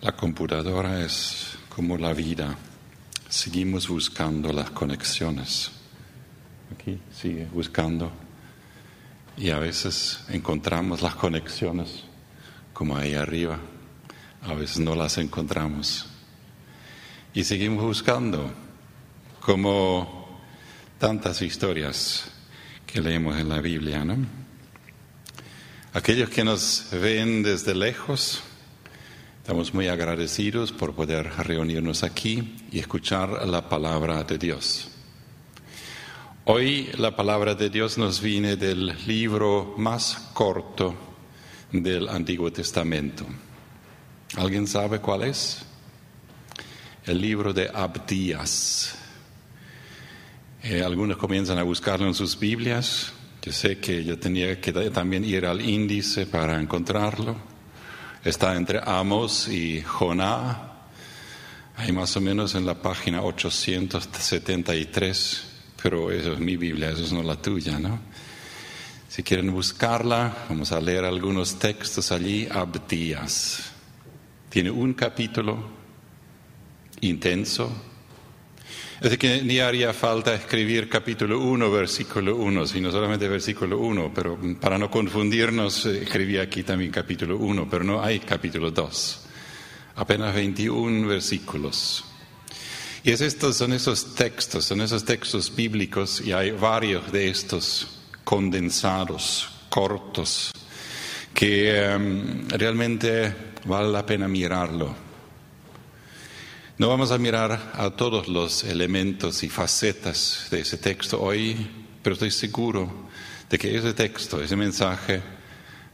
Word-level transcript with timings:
La 0.00 0.12
computadora 0.12 1.04
es 1.04 1.58
como 1.68 1.98
la 1.98 2.12
vida. 2.12 2.56
Seguimos 3.28 3.88
buscando 3.88 4.52
las 4.52 4.70
conexiones. 4.70 5.72
Aquí 6.72 7.00
sigue 7.12 7.48
buscando. 7.52 8.12
Y 9.36 9.50
a 9.50 9.58
veces 9.58 10.20
encontramos 10.28 11.02
las 11.02 11.16
conexiones 11.16 12.04
como 12.72 12.96
ahí 12.96 13.14
arriba. 13.14 13.58
A 14.42 14.54
veces 14.54 14.78
no 14.78 14.94
las 14.94 15.18
encontramos. 15.18 16.06
Y 17.34 17.42
seguimos 17.42 17.82
buscando 17.82 18.52
como 19.40 20.40
tantas 21.00 21.42
historias 21.42 22.30
que 22.86 23.00
leemos 23.00 23.36
en 23.36 23.48
la 23.48 23.60
Biblia, 23.60 24.04
¿no? 24.04 24.16
Aquellos 25.92 26.30
que 26.30 26.44
nos 26.44 26.86
ven 26.92 27.42
desde 27.42 27.74
lejos, 27.74 28.44
estamos 29.48 29.72
muy 29.72 29.88
agradecidos 29.88 30.72
por 30.72 30.94
poder 30.94 31.26
reunirnos 31.38 32.02
aquí 32.02 32.54
y 32.70 32.80
escuchar 32.80 33.48
la 33.48 33.66
palabra 33.66 34.22
de 34.22 34.36
Dios. 34.36 34.90
Hoy 36.44 36.90
la 36.98 37.16
palabra 37.16 37.54
de 37.54 37.70
Dios 37.70 37.96
nos 37.96 38.20
viene 38.20 38.56
del 38.56 38.94
libro 39.06 39.72
más 39.78 40.28
corto 40.34 40.94
del 41.72 42.10
Antiguo 42.10 42.52
Testamento. 42.52 43.24
¿Alguien 44.36 44.66
sabe 44.66 44.98
cuál 44.98 45.22
es? 45.22 45.62
El 47.06 47.18
libro 47.18 47.54
de 47.54 47.70
Abdías. 47.72 48.98
Eh, 50.62 50.82
algunos 50.82 51.16
comienzan 51.16 51.56
a 51.56 51.62
buscarlo 51.62 52.06
en 52.06 52.12
sus 52.12 52.38
Biblias. 52.38 53.14
Yo 53.40 53.52
sé 53.52 53.78
que 53.78 54.04
yo 54.04 54.18
tenía 54.18 54.60
que 54.60 54.74
también 54.90 55.24
ir 55.24 55.46
al 55.46 55.66
índice 55.66 56.26
para 56.26 56.60
encontrarlo. 56.60 57.57
Está 58.24 58.56
entre 58.56 58.80
Amos 58.84 59.46
y 59.48 59.80
Joná. 59.82 60.72
Ahí 61.76 61.92
más 61.92 62.16
o 62.16 62.20
menos 62.20 62.56
en 62.56 62.66
la 62.66 62.74
página 62.74 63.22
873. 63.22 65.44
Pero 65.80 66.10
eso 66.10 66.32
es 66.32 66.40
mi 66.40 66.56
Biblia, 66.56 66.90
eso 66.90 67.04
es 67.04 67.12
no 67.12 67.22
la 67.22 67.36
tuya, 67.36 67.78
¿no? 67.78 68.00
Si 69.08 69.22
quieren 69.22 69.52
buscarla, 69.52 70.46
vamos 70.48 70.72
a 70.72 70.80
leer 70.80 71.04
algunos 71.04 71.56
textos 71.58 72.10
allí. 72.10 72.48
Abdías. 72.50 73.70
Tiene 74.50 74.70
un 74.70 74.94
capítulo 74.94 75.68
intenso, 77.00 77.70
Así 79.00 79.16
que 79.16 79.42
ni 79.42 79.60
haría 79.60 79.92
falta 79.92 80.34
escribir 80.34 80.88
capítulo 80.88 81.38
1, 81.38 81.70
versículo 81.70 82.34
1, 82.34 82.66
sino 82.66 82.90
solamente 82.90 83.28
versículo 83.28 83.78
1, 83.78 84.10
pero 84.12 84.36
para 84.60 84.76
no 84.76 84.90
confundirnos 84.90 85.86
eh, 85.86 86.02
escribí 86.02 86.36
aquí 86.36 86.64
también 86.64 86.90
capítulo 86.90 87.36
1, 87.36 87.68
pero 87.70 87.84
no 87.84 88.02
hay 88.02 88.18
capítulo 88.18 88.72
2. 88.72 89.20
Apenas 89.94 90.34
21 90.34 91.06
versículos. 91.06 92.04
Y 93.04 93.12
es 93.12 93.20
estos, 93.20 93.56
son 93.56 93.72
esos 93.72 94.16
textos, 94.16 94.64
son 94.64 94.80
esos 94.80 95.04
textos 95.04 95.54
bíblicos, 95.54 96.20
y 96.20 96.32
hay 96.32 96.50
varios 96.50 97.12
de 97.12 97.28
estos 97.28 98.00
condensados, 98.24 99.48
cortos, 99.68 100.50
que 101.32 101.84
em, 101.84 102.48
realmente 102.48 103.32
vale 103.64 103.92
la 103.92 104.04
pena 104.04 104.26
mirarlo 104.26 105.07
no 106.78 106.88
vamos 106.88 107.10
a 107.10 107.18
mirar 107.18 107.72
a 107.74 107.90
todos 107.90 108.28
los 108.28 108.62
elementos 108.62 109.42
y 109.42 109.48
facetas 109.48 110.46
de 110.48 110.60
ese 110.60 110.78
texto 110.78 111.20
hoy, 111.20 111.68
pero 112.00 112.14
estoy 112.14 112.30
seguro 112.30 113.08
de 113.50 113.58
que 113.58 113.76
ese 113.76 113.94
texto, 113.94 114.40
ese 114.40 114.54
mensaje, 114.54 115.20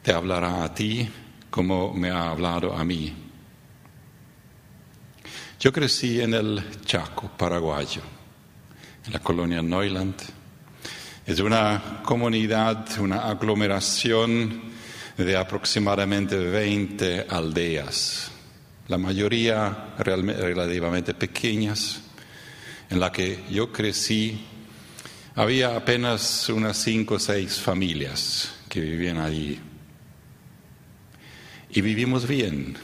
te 0.02 0.12
hablará 0.12 0.62
a 0.62 0.74
ti 0.74 1.08
como 1.48 1.94
me 1.94 2.10
ha 2.10 2.28
hablado 2.28 2.76
a 2.76 2.84
mí. 2.84 3.14
Yo 5.58 5.72
crecí 5.72 6.20
en 6.20 6.34
el 6.34 6.62
Chaco 6.84 7.30
paraguayo, 7.34 8.02
en 9.06 9.12
la 9.14 9.20
colonia 9.20 9.62
Neuland. 9.62 10.16
Es 11.24 11.40
una 11.40 12.02
comunidad, 12.04 12.86
una 13.00 13.26
aglomeración 13.26 14.60
de 15.16 15.34
aproximadamente 15.34 16.36
20 16.36 17.26
aldeas 17.30 18.33
la 18.88 18.98
mayoría 18.98 19.94
relativamente 19.98 21.14
pequeñas, 21.14 22.02
en 22.90 23.00
la 23.00 23.10
que 23.10 23.44
yo 23.50 23.72
crecí, 23.72 24.44
había 25.36 25.74
apenas 25.74 26.48
unas 26.50 26.76
cinco 26.76 27.14
o 27.14 27.18
seis 27.18 27.58
familias 27.60 28.54
que 28.68 28.80
vivían 28.80 29.18
allí. 29.18 29.58
Y 31.70 31.80
vivimos 31.80 32.28
bien, 32.28 32.76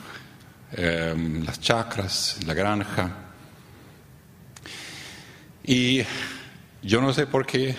em, 0.73 1.45
las 1.45 1.61
chacras, 1.61 2.39
la 2.47 2.55
granja. 2.55 3.17
Y 5.63 6.03
yo 6.83 7.01
no 7.01 7.13
sé 7.13 7.27
por 7.27 7.47
qué, 7.47 7.77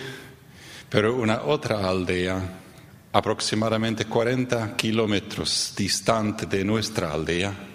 pero 0.88 1.16
una 1.16 1.42
otra 1.42 1.88
aldea, 1.88 2.40
aproximadamente 3.12 4.06
40 4.06 4.76
kilómetros 4.76 5.74
distante 5.76 6.46
de 6.46 6.64
nuestra 6.64 7.12
aldea, 7.12 7.71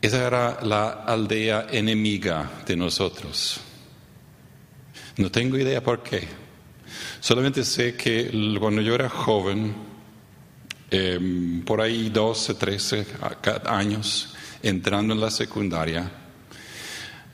esa 0.00 0.26
era 0.26 0.58
la 0.62 0.90
aldea 1.04 1.66
enemiga 1.70 2.48
de 2.64 2.76
nosotros. 2.76 3.60
No 5.16 5.30
tengo 5.30 5.58
idea 5.58 5.82
por 5.82 6.04
qué. 6.04 6.28
Solamente 7.18 7.64
sé 7.64 7.96
que 7.96 8.30
cuando 8.60 8.80
yo 8.80 8.94
era 8.94 9.08
joven, 9.08 9.74
em, 10.90 11.62
por 11.62 11.80
ahí 11.80 12.10
12, 12.10 12.54
13 12.54 13.06
años, 13.66 14.34
entrando 14.62 15.14
en 15.14 15.20
la 15.20 15.32
secundaria, 15.32 16.08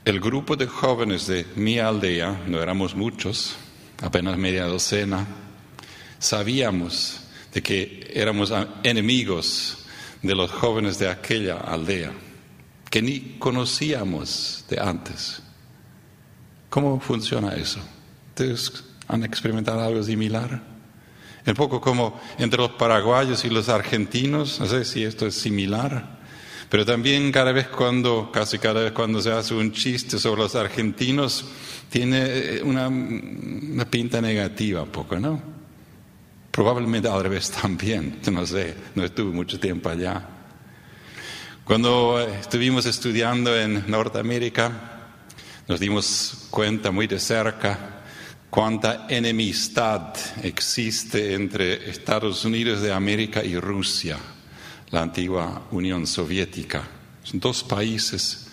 el 0.03 0.19
grupo 0.19 0.55
de 0.55 0.65
jóvenes 0.65 1.27
de 1.27 1.45
mi 1.55 1.77
aldea, 1.77 2.45
no 2.47 2.59
éramos 2.61 2.95
muchos, 2.95 3.55
apenas 4.01 4.37
media 4.37 4.65
docena, 4.65 5.27
sabíamos 6.17 7.21
de 7.53 7.61
que 7.61 8.11
éramos 8.11 8.51
enemigos 8.83 9.85
de 10.23 10.33
los 10.33 10.49
jóvenes 10.49 10.97
de 10.97 11.09
aquella 11.09 11.57
aldea 11.57 12.11
que 12.95 13.01
ni 13.01 13.35
conocíamos 13.39 14.63
de 14.69 14.79
antes. 14.79 15.41
¿Cómo 16.69 16.97
funciona 17.01 17.53
eso? 17.53 17.81
¿Ustedes 18.29 18.85
han 19.09 19.25
experimentado 19.25 19.81
algo 19.81 20.01
similar? 20.01 20.63
Un 21.45 21.53
poco 21.55 21.81
como 21.81 22.17
entre 22.37 22.57
los 22.57 22.71
paraguayos 22.71 23.43
y 23.43 23.49
los 23.49 23.67
argentinos, 23.67 24.61
no 24.61 24.65
sé 24.67 24.85
si 24.85 25.03
esto 25.03 25.27
es 25.27 25.35
similar, 25.35 26.19
pero 26.69 26.85
también 26.85 27.33
cada 27.33 27.51
vez 27.51 27.67
cuando, 27.67 28.31
casi 28.31 28.59
cada 28.59 28.83
vez 28.83 28.93
cuando 28.93 29.21
se 29.21 29.33
hace 29.33 29.53
un 29.53 29.73
chiste 29.73 30.17
sobre 30.17 30.43
los 30.43 30.55
argentinos, 30.55 31.43
tiene 31.89 32.61
una, 32.63 32.87
una 32.87 33.91
pinta 33.91 34.21
negativa 34.21 34.83
un 34.83 34.89
poco, 34.91 35.19
¿no? 35.19 35.41
Probablemente 36.49 37.09
al 37.09 37.23
revés 37.23 37.51
también, 37.51 38.21
no 38.31 38.45
sé, 38.45 38.73
no 38.95 39.03
estuve 39.03 39.33
mucho 39.33 39.59
tiempo 39.59 39.89
allá. 39.89 40.34
Cuando 41.65 42.19
estuvimos 42.19 42.85
estudiando 42.85 43.59
en 43.59 43.89
Norteamérica, 43.89 45.07
nos 45.67 45.79
dimos 45.79 46.45
cuenta 46.51 46.91
muy 46.91 47.07
de 47.07 47.19
cerca 47.19 48.03
cuánta 48.51 49.07
enemistad 49.09 50.13
existe 50.43 51.33
entre 51.33 51.89
Estados 51.89 52.45
Unidos 52.45 52.83
de 52.83 52.93
América 52.93 53.43
y 53.43 53.57
Rusia, 53.57 54.19
la 54.91 55.01
antigua 55.01 55.63
Unión 55.71 56.05
Soviética. 56.05 56.83
Son 57.23 57.39
dos 57.39 57.63
países. 57.63 58.45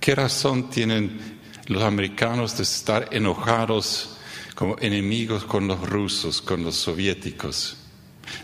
¿Qué 0.00 0.14
razón 0.14 0.70
tienen 0.70 1.38
los 1.66 1.82
americanos 1.82 2.56
de 2.56 2.62
estar 2.62 3.08
enojados 3.10 4.16
como 4.54 4.78
enemigos 4.80 5.44
con 5.44 5.68
los 5.68 5.86
rusos, 5.86 6.40
con 6.40 6.64
los 6.64 6.76
soviéticos? 6.76 7.76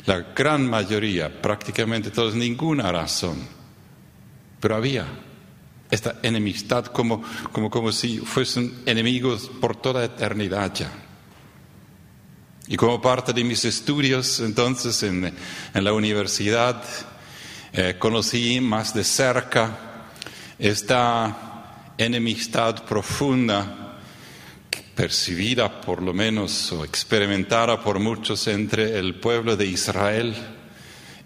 La 0.04 0.20
gran 0.36 0.68
mayoría, 0.68 1.40
prácticamente 1.40 2.10
todos, 2.10 2.34
ninguna 2.34 2.92
razón 2.92 3.63
pero 4.64 4.76
había 4.76 5.04
esta 5.90 6.20
enemistad 6.22 6.86
como, 6.86 7.22
como, 7.52 7.68
como 7.68 7.92
si 7.92 8.16
fuesen 8.16 8.72
enemigos 8.86 9.50
por 9.60 9.76
toda 9.76 10.02
eternidad 10.02 10.72
ya. 10.72 10.90
Y 12.66 12.74
como 12.74 13.02
parte 13.02 13.34
de 13.34 13.44
mis 13.44 13.62
estudios 13.66 14.40
entonces 14.40 15.02
en, 15.02 15.34
en 15.74 15.84
la 15.84 15.92
universidad, 15.92 16.82
eh, 17.74 17.96
conocí 17.98 18.58
más 18.62 18.94
de 18.94 19.04
cerca 19.04 20.06
esta 20.58 21.92
enemistad 21.98 22.86
profunda, 22.86 23.98
percibida 24.94 25.82
por 25.82 26.00
lo 26.00 26.14
menos 26.14 26.72
o 26.72 26.86
experimentada 26.86 27.84
por 27.84 27.98
muchos 27.98 28.48
entre 28.48 28.98
el 28.98 29.16
pueblo 29.16 29.58
de 29.58 29.66
Israel 29.66 30.34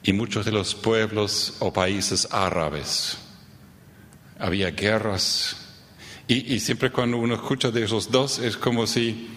y 0.03 0.13
muchos 0.13 0.45
de 0.45 0.51
los 0.51 0.75
pueblos 0.75 1.55
o 1.61 1.73
países 1.73 2.27
árabes 2.33 3.19
había 4.39 4.71
guerras. 4.71 5.57
Y, 6.27 6.61
siempre 6.61 6.91
cuando 6.91 7.17
uno 7.17 7.37
escucha 7.37 7.71
de 7.71 7.85
esos 7.85 8.11
dos 8.11 8.39
es 8.39 8.57
como 8.59 8.87
si 8.87 9.29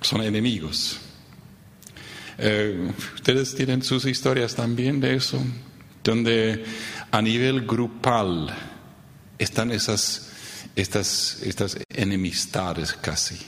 son 0.00 0.22
enemigos. 0.22 0.98
Eh, 2.38 2.90
Ustedes 3.14 3.54
tienen 3.54 3.82
sus 3.82 4.04
historias 4.04 4.56
también 4.56 5.00
de 5.00 5.14
eso, 5.14 5.40
donde 6.02 6.64
a 7.12 7.22
nivel 7.22 7.66
grupal 7.66 8.52
están 9.38 9.70
esas, 9.70 10.32
estas, 10.74 11.40
estas 11.42 11.78
enemistades 11.88 12.92
casi. 12.94 13.38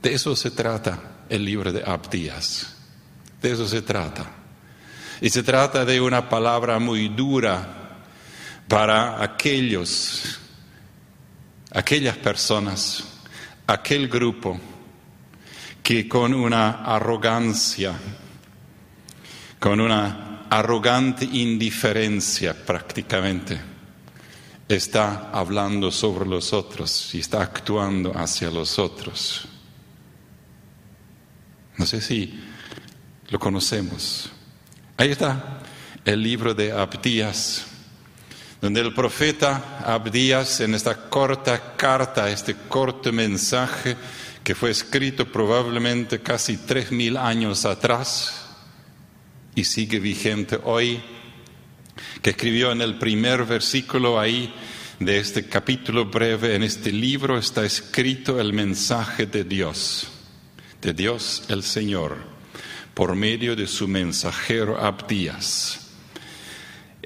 De 0.00 0.14
eso 0.14 0.36
se 0.36 0.52
trata 0.52 1.24
el 1.28 1.44
libro 1.44 1.72
de 1.72 1.82
Abdías. 1.84 2.76
De 3.42 3.50
eso 3.50 3.66
se 3.66 3.82
trata. 3.82 4.30
Y 5.20 5.30
se 5.30 5.42
trata 5.42 5.84
de 5.84 6.00
una 6.00 6.28
palabra 6.28 6.78
muy 6.78 7.08
dura 7.08 7.85
para 8.68 9.22
aquellos, 9.22 10.38
aquellas 11.70 12.16
personas, 12.16 13.04
aquel 13.66 14.08
grupo 14.08 14.58
que 15.82 16.08
con 16.08 16.34
una 16.34 16.84
arrogancia, 16.84 17.94
con 19.60 19.80
una 19.80 20.46
arrogante 20.50 21.24
indiferencia 21.24 22.54
prácticamente, 22.54 23.60
está 24.68 25.30
hablando 25.30 25.92
sobre 25.92 26.26
los 26.26 26.52
otros 26.52 27.14
y 27.14 27.20
está 27.20 27.42
actuando 27.42 28.12
hacia 28.18 28.50
los 28.50 28.78
otros. 28.78 29.46
No 31.76 31.86
sé 31.86 32.00
si 32.00 32.42
lo 33.28 33.38
conocemos. 33.38 34.30
Ahí 34.96 35.10
está 35.10 35.60
el 36.04 36.22
libro 36.22 36.54
de 36.54 36.72
Abdías, 36.72 37.66
donde 38.60 38.80
el 38.80 38.94
profeta 38.94 39.80
Abdías 39.84 40.60
en 40.60 40.74
esta 40.74 41.08
corta 41.08 41.76
carta, 41.76 42.30
este 42.30 42.54
corto 42.68 43.12
mensaje 43.12 43.96
que 44.42 44.54
fue 44.54 44.70
escrito 44.70 45.30
probablemente 45.30 46.20
casi 46.20 46.56
tres 46.58 46.92
mil 46.92 47.16
años 47.16 47.64
atrás 47.64 48.46
y 49.54 49.64
sigue 49.64 49.98
vigente 49.98 50.58
hoy, 50.64 51.00
que 52.22 52.30
escribió 52.30 52.72
en 52.72 52.82
el 52.82 52.98
primer 52.98 53.44
versículo 53.44 54.20
ahí 54.20 54.54
de 55.00 55.18
este 55.18 55.46
capítulo 55.46 56.06
breve, 56.06 56.54
en 56.54 56.62
este 56.62 56.92
libro 56.92 57.38
está 57.38 57.64
escrito 57.64 58.40
el 58.40 58.52
mensaje 58.52 59.26
de 59.26 59.44
Dios, 59.44 60.08
de 60.80 60.92
Dios 60.92 61.44
el 61.48 61.62
Señor 61.62 62.36
por 62.94 63.14
medio 63.14 63.54
de 63.54 63.66
su 63.66 63.86
mensajero 63.86 64.80
Abdías. 64.80 65.85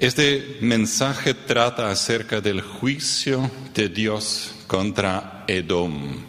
Este 0.01 0.57
mensaje 0.61 1.35
trata 1.35 1.91
acerca 1.91 2.41
del 2.41 2.61
juicio 2.61 3.51
de 3.71 3.87
Dios 3.87 4.55
contra 4.65 5.45
Edom. 5.47 6.25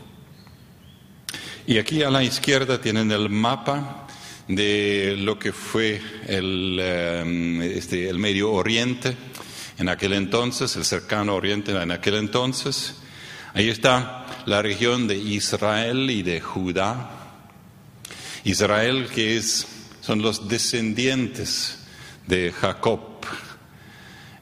Y 1.67 1.79
aquí 1.79 2.03
a 2.03 2.11
la 2.11 2.23
izquierda 2.23 2.83
tienen 2.83 3.11
el 3.11 3.31
mapa 3.31 4.07
de 4.47 5.15
lo 5.17 5.39
que 5.39 5.55
fue 5.55 6.03
el, 6.27 6.77
eh, 6.79 7.73
este, 7.75 8.11
el 8.11 8.19
Medio 8.19 8.53
Oriente 8.53 9.17
en 9.79 9.89
aquel 9.89 10.13
entonces, 10.13 10.77
el 10.77 10.85
cercano 10.85 11.35
Oriente 11.35 11.73
en 11.73 11.93
aquel 11.93 12.17
entonces. 12.17 12.97
Ahí 13.55 13.71
está 13.71 14.27
la 14.45 14.61
región 14.61 15.09
de 15.09 15.17
Israel 15.17 16.11
y 16.11 16.23
de 16.23 16.43
Judá, 16.43 17.41
Israel, 18.45 19.09
que 19.15 19.39
es, 19.39 19.67
son 20.03 20.21
los 20.21 20.47
descendientes 20.47 21.79
de 22.27 22.53
Jacob. 22.53 23.12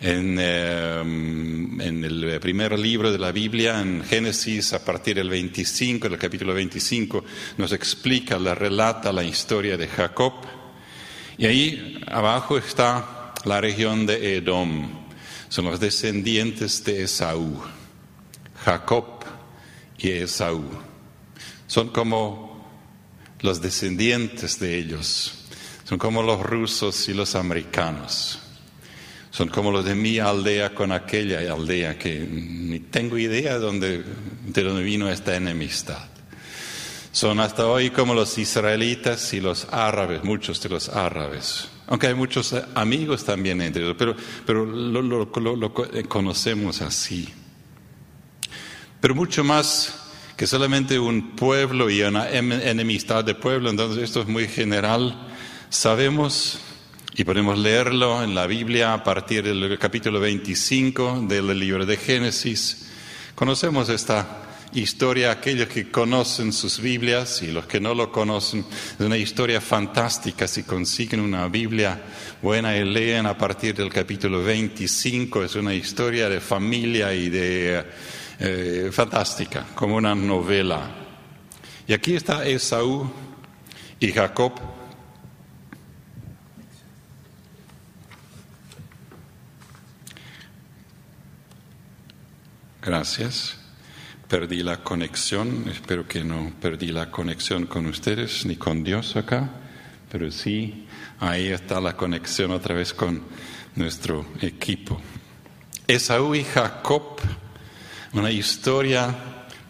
En, 0.02 0.38
em, 0.38 1.78
en, 1.78 2.04
el 2.04 2.40
primer 2.40 2.78
libro 2.78 3.12
de 3.12 3.18
la 3.18 3.32
Biblia, 3.32 3.80
en 3.80 4.02
Génesis, 4.02 4.72
a 4.72 4.82
partir 4.82 5.16
del 5.16 5.28
25, 5.28 6.08
del 6.08 6.18
capítulo 6.18 6.54
25, 6.54 7.22
nos 7.58 7.72
explica, 7.72 8.38
la 8.38 8.54
relata 8.54 9.12
la 9.12 9.24
historia 9.24 9.76
de 9.76 9.86
Jacob. 9.86 10.32
Y 11.36 11.44
ahí 11.44 12.00
abajo 12.06 12.56
está 12.56 13.34
la 13.44 13.60
región 13.60 14.06
de 14.06 14.36
Edom. 14.36 14.88
Son 15.50 15.66
los 15.66 15.78
descendientes 15.78 16.82
de 16.82 17.02
Esaú. 17.02 17.60
Jacob 18.64 19.04
y 19.98 20.10
Esaú. 20.10 20.64
Son 21.66 21.88
como 21.88 22.66
los 23.40 23.60
descendientes 23.60 24.58
de 24.58 24.78
ellos. 24.78 25.44
Son 25.84 25.98
como 25.98 26.22
los 26.22 26.40
rusos 26.40 27.08
y 27.08 27.14
los 27.14 27.34
americanos. 27.34 28.38
Son 29.30 29.48
como 29.48 29.70
los 29.70 29.84
de 29.84 29.94
mi 29.94 30.18
aldea 30.18 30.74
con 30.74 30.92
aquella 30.92 31.40
aldea 31.52 31.98
que 31.98 32.18
ni 32.18 32.80
tengo 32.80 33.16
idea 33.16 33.54
de 33.54 33.58
dónde, 33.60 34.04
de 34.46 34.62
dónde 34.62 34.82
vino 34.82 35.08
esta 35.08 35.36
enemistad. 35.36 36.08
Son 37.12 37.40
hasta 37.40 37.66
hoy 37.66 37.90
como 37.90 38.14
los 38.14 38.38
israelitas 38.38 39.32
y 39.32 39.40
los 39.40 39.66
árabes, 39.70 40.24
muchos 40.24 40.60
de 40.62 40.68
los 40.68 40.88
árabes. 40.88 41.68
Aunque 41.86 42.06
hay 42.06 42.14
muchos 42.14 42.54
amigos 42.74 43.24
también 43.24 43.60
entre 43.60 43.82
ellos, 43.82 43.96
pero, 43.98 44.14
pero 44.46 44.64
lo, 44.64 45.02
lo 45.02 45.72
conocemos 46.08 46.82
así. 46.82 47.28
Pero 49.00 49.14
mucho 49.14 49.42
más 49.42 49.94
que 50.36 50.46
solamente 50.46 50.98
un 50.98 51.36
pueblo 51.36 51.90
y 51.90 52.02
una 52.02 52.30
em, 52.30 52.52
enemistad 52.52 53.24
de 53.24 53.34
pueblo, 53.34 53.70
entonces 53.70 54.02
esto 54.02 54.20
es 54.20 54.26
muy 54.26 54.46
general. 54.48 55.28
Sabemos 55.68 56.60
y 57.20 57.24
podemos 57.24 57.58
leerlo 57.58 58.22
en 58.22 58.34
la 58.34 58.46
Biblia 58.46 58.94
a 58.94 59.04
partir 59.04 59.44
del 59.44 59.78
capítulo 59.78 60.20
25 60.20 61.26
del 61.28 61.58
libro 61.58 61.84
de 61.84 61.98
Génesis. 61.98 62.86
Conocemos 63.34 63.90
esta 63.90 64.38
historia, 64.72 65.30
aquellos 65.30 65.68
que 65.68 65.90
conocen 65.90 66.50
sus 66.50 66.80
Biblias 66.80 67.42
y 67.42 67.48
los 67.48 67.66
que 67.66 67.78
no 67.78 67.92
lo 67.92 68.10
conocen, 68.10 68.64
es 68.98 69.04
una 69.04 69.18
historia 69.18 69.60
fantástica. 69.60 70.48
Si 70.48 70.62
consiguen 70.62 71.20
una 71.20 71.46
Biblia 71.48 72.00
buena 72.40 72.74
y 72.74 72.84
leen 72.86 73.26
a 73.26 73.36
partir 73.36 73.74
del 73.74 73.92
capítulo 73.92 74.42
25, 74.42 75.44
es 75.44 75.54
una 75.56 75.74
historia 75.74 76.26
de 76.30 76.40
familia 76.40 77.12
y 77.12 77.28
de 77.28 77.84
eh, 78.38 78.88
fantástica, 78.90 79.66
como 79.74 79.96
una 79.96 80.14
novela. 80.14 80.90
Y 81.86 81.92
aquí 81.92 82.16
está 82.16 82.46
Esaú 82.46 83.12
y 84.00 84.10
Jacob. 84.10 84.79
Gracias. 92.82 93.56
Perdí 94.28 94.62
la 94.62 94.78
conexión, 94.78 95.64
espero 95.68 96.06
que 96.06 96.22
no 96.22 96.52
perdí 96.60 96.92
la 96.92 97.10
conexión 97.10 97.66
con 97.66 97.86
ustedes 97.86 98.46
ni 98.46 98.56
con 98.56 98.84
Dios 98.84 99.16
acá, 99.16 99.50
pero 100.10 100.30
sí, 100.30 100.86
ahí 101.18 101.48
está 101.48 101.80
la 101.80 101.96
conexión 101.96 102.52
otra 102.52 102.74
vez 102.74 102.94
con 102.94 103.22
nuestro 103.74 104.24
equipo. 104.40 105.00
Esaú 105.88 106.36
y 106.36 106.44
Jacob 106.44 107.20
una 108.12 108.30
historia, 108.30 109.14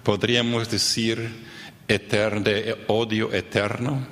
podríamos 0.02 0.70
decir, 0.70 1.46
eterna, 1.86 2.40
de 2.40 2.84
odio 2.88 3.32
eterno, 3.32 4.06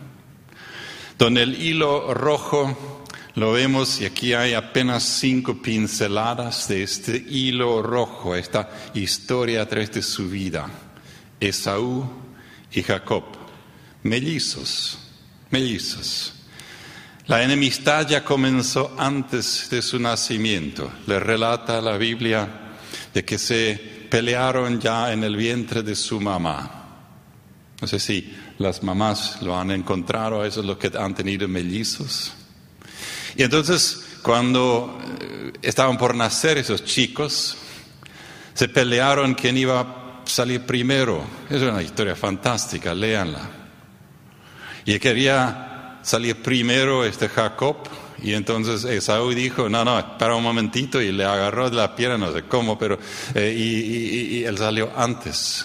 donde 1.16 1.42
el 1.42 1.60
hilo 1.60 2.12
rojo 2.12 2.97
lo 3.38 3.52
vemos 3.52 4.00
y 4.00 4.04
aquí 4.04 4.32
hay 4.32 4.54
apenas 4.54 5.04
cinco 5.04 5.62
pinceladas 5.62 6.66
de 6.66 6.82
este 6.82 7.16
hilo 7.16 7.82
rojo, 7.82 8.34
esta 8.34 8.68
historia 8.94 9.62
a 9.62 9.66
través 9.66 9.92
de 9.92 10.02
su 10.02 10.28
vida. 10.28 10.68
Esaú 11.38 12.04
y 12.72 12.82
Jacob, 12.82 13.22
mellizos, 14.02 14.98
mellizos. 15.50 16.34
La 17.26 17.42
enemistad 17.44 18.08
ya 18.08 18.24
comenzó 18.24 18.96
antes 18.98 19.68
de 19.70 19.82
su 19.82 20.00
nacimiento. 20.00 20.90
Le 21.06 21.20
relata 21.20 21.80
la 21.80 21.96
Biblia 21.96 22.48
de 23.14 23.24
que 23.24 23.38
se 23.38 24.08
pelearon 24.10 24.80
ya 24.80 25.12
en 25.12 25.22
el 25.22 25.36
vientre 25.36 25.84
de 25.84 25.94
su 25.94 26.20
mamá. 26.20 26.86
No 27.80 27.86
sé 27.86 28.00
si 28.00 28.34
las 28.58 28.82
mamás 28.82 29.40
lo 29.42 29.56
han 29.56 29.70
encontrado, 29.70 30.44
eso 30.44 30.60
es 30.60 30.66
lo 30.66 30.76
que 30.76 30.90
han 30.98 31.14
tenido 31.14 31.46
mellizos. 31.46 32.32
Y 33.36 33.42
entonces, 33.42 34.18
cuando 34.22 34.98
eh, 35.20 35.52
estaban 35.62 35.98
por 35.98 36.14
nacer 36.14 36.58
esos 36.58 36.84
chicos, 36.84 37.56
se 38.54 38.68
pelearon 38.68 39.34
quién 39.34 39.56
iba 39.56 39.80
a 39.80 40.22
salir 40.24 40.62
primero. 40.62 41.22
Es 41.48 41.62
una 41.62 41.82
historia 41.82 42.16
fantástica, 42.16 42.94
léanla. 42.94 43.50
Y 44.84 44.98
quería 44.98 46.00
salir 46.02 46.42
primero 46.42 47.04
este 47.04 47.28
Jacob, 47.28 47.76
y 48.22 48.32
entonces 48.34 48.84
Esaú 48.84 49.30
dijo, 49.30 49.68
no, 49.68 49.84
no, 49.84 49.98
espera 49.98 50.34
un 50.34 50.42
momentito 50.42 51.00
y 51.00 51.12
le 51.12 51.24
agarró 51.24 51.70
de 51.70 51.76
la 51.76 51.94
pierna, 51.94 52.18
no 52.18 52.32
sé 52.32 52.42
cómo, 52.42 52.78
pero 52.78 52.98
eh, 53.34 53.54
y, 53.56 54.44
él 54.44 54.58
salió 54.58 54.90
antes. 54.96 55.64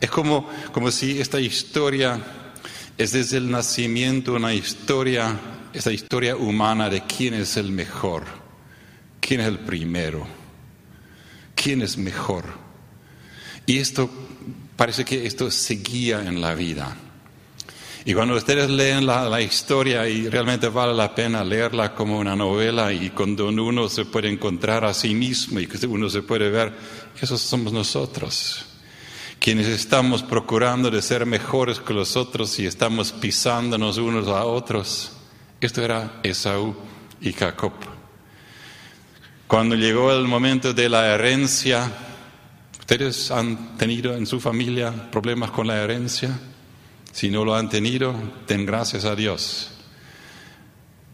Es 0.00 0.10
como, 0.10 0.48
como 0.72 0.90
si 0.90 1.20
esta 1.20 1.40
historia 1.40 2.18
es 2.98 3.12
desde 3.12 3.38
el 3.38 3.50
nacimiento 3.50 4.34
una 4.34 4.52
historia, 4.52 5.34
esta 5.74 5.92
historia 5.92 6.36
humana 6.36 6.88
de 6.88 7.02
quién 7.02 7.34
es 7.34 7.56
el 7.56 7.70
mejor, 7.72 8.24
quién 9.20 9.40
es 9.40 9.48
el 9.48 9.58
primero, 9.58 10.24
quién 11.56 11.82
es 11.82 11.98
mejor. 11.98 12.44
Y 13.66 13.78
esto 13.78 14.08
parece 14.76 15.04
que 15.04 15.26
esto 15.26 15.50
seguía 15.50 16.20
en 16.20 16.40
la 16.40 16.54
vida. 16.54 16.96
Y 18.06 18.12
cuando 18.12 18.36
ustedes 18.36 18.68
leen 18.70 19.06
la, 19.06 19.40
historia, 19.40 20.06
y 20.06 20.28
realmente 20.28 20.68
vale 20.68 20.94
la 20.94 21.14
pena 21.14 21.42
leerla 21.42 21.94
como 21.94 22.18
una 22.18 22.36
novela, 22.36 22.92
y 22.92 23.10
cuando 23.10 23.48
uno 23.48 23.88
se 23.88 24.04
puede 24.04 24.28
encontrar 24.28 24.84
a 24.84 24.94
sí 24.94 25.14
mismo 25.14 25.58
y 25.58 25.68
uno 25.88 26.08
se 26.10 26.22
puede 26.22 26.50
ver, 26.50 26.72
esos 27.20 27.40
somos 27.40 27.72
nosotros, 27.72 28.66
quienes 29.40 29.66
estamos 29.68 30.22
procurando 30.22 30.90
de 30.90 31.00
ser 31.00 31.24
mejores 31.24 31.80
que 31.80 31.94
los 31.94 32.14
otros 32.14 32.58
y 32.58 32.66
estamos 32.66 33.10
pisándonos 33.10 33.96
unos 33.96 34.28
a 34.28 34.44
otros. 34.44 35.13
Esto 35.64 35.82
era 35.82 36.20
Esaú 36.22 36.76
y 37.22 37.32
Jacob. 37.32 37.72
Cuando 39.46 39.74
llegó 39.74 40.12
el 40.12 40.28
momento 40.28 40.74
de 40.74 40.90
la 40.90 41.14
herencia, 41.14 41.90
¿ustedes 42.78 43.30
han 43.30 43.74
tenido 43.78 44.14
en 44.14 44.26
su 44.26 44.40
familia 44.40 44.92
problemas 45.10 45.50
con 45.52 45.66
la 45.66 45.82
herencia? 45.82 46.38
Si 47.10 47.30
no 47.30 47.46
lo 47.46 47.54
han 47.54 47.70
tenido, 47.70 48.14
den 48.46 48.66
gracias 48.66 49.06
a 49.06 49.16
Dios. 49.16 49.70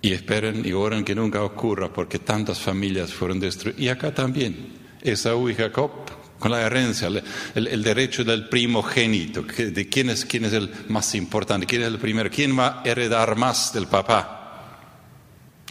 Y 0.03 0.15
esperen 0.15 0.67
y 0.67 0.73
oren 0.73 1.05
que 1.05 1.15
nunca 1.15 1.45
ocurra 1.45 1.93
porque 1.93 2.19
tantas 2.19 2.59
familias 2.59 3.13
fueron 3.13 3.39
destruidas. 3.39 3.81
Y 3.81 3.89
acá 3.89 4.13
también, 4.13 4.73
Esaú 5.01 5.49
y 5.49 5.55
Jacob, 5.55 5.93
con 6.41 6.51
la 6.51 6.63
herencia, 6.63 7.09
el, 7.55 7.83
derecho 7.85 8.25
del 8.25 8.49
primogénito, 8.49 9.43
de 9.43 9.89
quién 9.89 10.11
es, 10.11 10.25
quién 10.25 10.47
es 10.47 10.55
el 10.55 10.69
más 10.89 11.15
importante, 11.15 11.67
quién 11.67 11.83
es 11.83 11.87
el 11.89 12.01
primero, 12.01 12.29
quién 12.29 12.59
va 12.59 12.81
a 12.81 12.83
heredar 12.85 13.37
más 13.37 13.73
del 13.73 13.87
papá. 13.87 14.39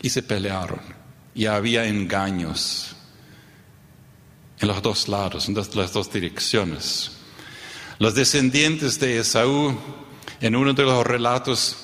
Y 0.01 0.10
se 0.10 0.24
pelearon. 0.24 0.79
Y 1.36 1.46
había 1.46 1.86
engaños 1.86 2.96
en 4.60 4.68
los 4.68 4.82
dos 4.82 5.08
lados, 5.08 5.48
en 5.48 5.56
las 5.56 5.94
dos 5.94 6.12
direcciones. 6.12 7.12
Los 7.98 8.15
descendientes 8.15 9.00
de 9.00 9.20
Esaú 9.20 9.77
en 10.41 10.56
uno 10.56 10.74
de 10.74 10.84
los 10.84 11.06
relatos 11.06 11.77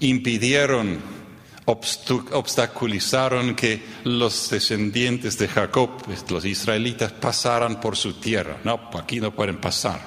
impidieron, 0.00 1.00
obstaculizaron 1.66 3.54
que 3.54 3.82
los 4.04 4.50
descendientes 4.50 5.38
de 5.38 5.48
Jacob, 5.48 5.90
los 6.28 6.44
israelitas, 6.44 7.12
pasaran 7.12 7.80
por 7.80 7.96
su 7.96 8.14
tierra. 8.14 8.58
No, 8.64 8.90
aquí 8.94 9.20
no 9.20 9.34
pueden 9.34 9.58
pasar, 9.60 10.00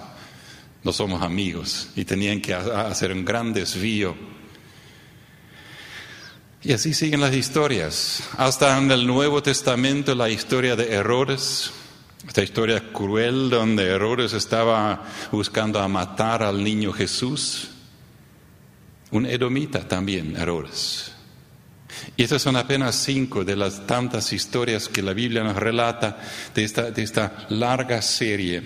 no 0.84 0.94
somos 0.94 1.22
amigos 1.22 1.90
y 1.96 2.06
tenían 2.06 2.42
que 2.42 2.54
hacer 2.54 3.12
un 3.12 3.26
gran 3.26 3.54
desvío. 3.54 4.37
Y 6.67 6.74
así 6.74 6.93
siguen 6.93 7.21
las 7.21 7.33
historias. 7.33 8.21
Hasta 8.36 8.77
en 8.77 8.91
el 8.91 9.07
Nuevo 9.07 9.41
Testamento 9.41 10.13
la 10.13 10.29
historia 10.29 10.75
de 10.75 10.91
errores, 10.91 11.71
esta 12.27 12.43
historia 12.43 12.91
cruel 12.91 13.50
donde 13.50 13.86
Herodes 13.86 14.33
estaba 14.33 15.01
buscando 15.31 15.79
a 15.79 15.88
matar 15.88 16.43
al 16.43 16.62
niño 16.62 16.91
Jesús, 16.91 17.69
un 19.12 19.25
edomita 19.25 19.88
también, 19.88 20.36
Herodes. 20.36 21.13
Y 22.17 22.24
estas 22.24 22.41
son 22.41 22.57
apenas 22.57 22.97
cinco 22.97 23.45
de 23.45 23.55
las 23.55 23.88
tantas 23.88 24.33
historias 24.33 24.89
que 24.89 25.01
la 25.01 25.13
Biblia 25.13 25.45
nos 25.45 25.55
relata 25.55 26.19
de 26.53 26.65
esta, 26.65 26.91
de 26.91 27.01
esta 27.01 27.47
larga 27.47 28.01
serie 28.01 28.62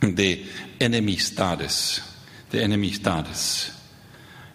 de 0.00 0.48
enemistades, 0.78 2.04
de 2.52 2.62
enemistades. 2.62 3.72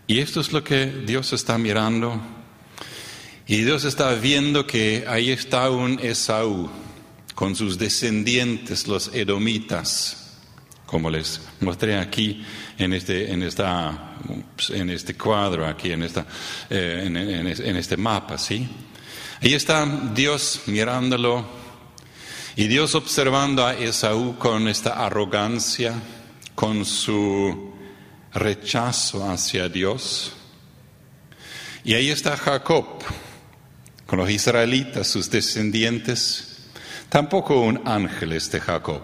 Y 0.08 0.20
esto 0.20 0.40
es 0.40 0.54
lo 0.54 0.64
que 0.64 0.86
Dios 0.86 1.34
está 1.34 1.58
mirando. 1.58 2.40
Y 3.52 3.66
Dios 3.66 3.84
está 3.84 4.14
viendo 4.14 4.66
que 4.66 5.04
ahí 5.06 5.30
está 5.30 5.70
un 5.70 6.00
Esaú 6.00 6.70
con 7.36 7.54
sus 7.54 7.78
descendientes, 7.78 8.88
los 8.88 9.14
edomitas, 9.14 10.38
como 10.86 11.10
les 11.10 11.42
mostré 11.60 11.98
aquí 11.98 12.46
en 12.78 12.94
este, 12.94 13.30
en 13.30 13.44
esta, 13.44 14.16
en 14.70 14.90
este 14.90 15.18
cuadro, 15.18 15.68
aquí 15.68 15.92
en, 15.92 16.04
esta, 16.04 16.26
eh, 16.70 17.02
en, 17.06 17.76
este 17.76 17.98
mapa, 17.98 18.38
¿sí? 18.38 18.66
Ahí 19.42 19.54
está 19.54 19.86
Dios 20.16 20.62
mirándolo 20.68 21.46
y 22.56 22.68
Dios 22.68 22.96
observando 22.96 23.68
a 23.68 23.74
Esaú 23.74 24.38
con 24.38 24.70
esta 24.70 25.06
arrogancia, 25.06 25.94
con 26.56 26.86
su 26.86 27.74
rechazo 28.34 29.30
hacia 29.30 29.68
Dios. 29.68 30.32
Y 31.84 31.96
ahí 31.96 32.12
está 32.12 32.38
Jacob, 32.38 32.86
con 34.12 34.20
los 34.20 34.30
israelitas, 34.30 35.08
sus 35.08 35.30
descendientes, 35.30 36.58
tampoco 37.08 37.62
un 37.62 37.82
ángel 37.86 38.34
este 38.34 38.60
Jacob 38.60 39.04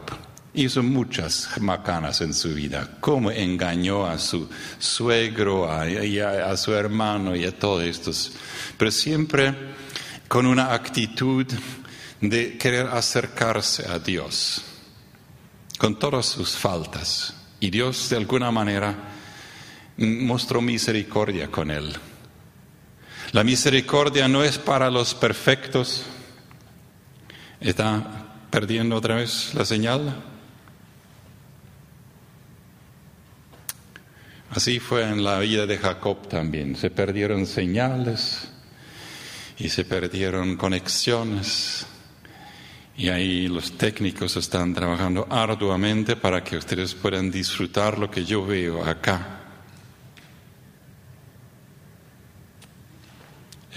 hizo 0.53 0.83
muchas 0.83 1.47
macanas 1.61 2.19
en 2.19 2.33
su 2.33 2.53
vida, 2.53 2.97
cómo 2.99 3.31
engañó 3.31 4.05
a 4.05 4.19
su 4.19 4.49
suegro, 4.79 5.71
a, 5.71 5.83
a, 5.83 6.57
su 6.57 6.73
hermano 6.73 7.37
y 7.37 7.45
a 7.45 7.57
todos 7.57 7.85
estos, 7.85 8.33
pero 8.77 8.91
siempre 8.91 9.55
con 10.27 10.45
una 10.45 10.73
actitud 10.73 11.45
de 12.19 12.57
querer 12.57 12.87
acercarse 12.87 13.87
a 13.87 13.99
Dios, 13.99 14.61
con 15.77 15.97
todas 15.97 16.25
sus 16.25 16.57
faltas. 16.57 17.33
Y 17.61 17.69
Dios 17.69 18.09
de 18.09 18.17
alguna 18.17 18.51
manera 18.51 18.93
mostró 19.95 20.59
misericordia 20.59 21.49
con 21.49 21.71
él. 21.71 21.95
La 23.33 23.43
misericordia 23.43 24.27
no 24.29 24.43
es 24.43 24.57
para 24.57 24.89
los 24.89 25.13
perfectos. 25.13 26.05
¿Está 27.59 28.25
perdiendo 28.49 28.95
otra 28.95 29.15
vez 29.15 29.53
la 29.53 29.65
señal? 29.65 30.23
Así 34.51 34.79
fue 34.79 35.03
en 35.03 35.25
la 35.25 35.39
vida 35.39 35.65
de 35.65 35.77
Jacob 35.77 36.29
también. 36.29 36.77
Se 36.77 36.89
perdieron 36.89 37.45
señales 37.45 38.47
y 39.57 39.67
se 39.67 39.83
perdieron 39.83 40.55
conexiones. 40.55 41.85
Y 42.95 43.09
ahí 43.09 43.49
los 43.49 43.73
técnicos 43.77 44.37
están 44.37 44.73
trabajando 44.73 45.27
arduamente 45.29 46.15
para 46.15 46.43
que 46.45 46.55
ustedes 46.55 46.95
puedan 46.95 47.29
disfrutar 47.29 47.99
lo 47.99 48.09
que 48.09 48.23
yo 48.23 48.45
veo 48.45 48.83
acá. 48.85 49.46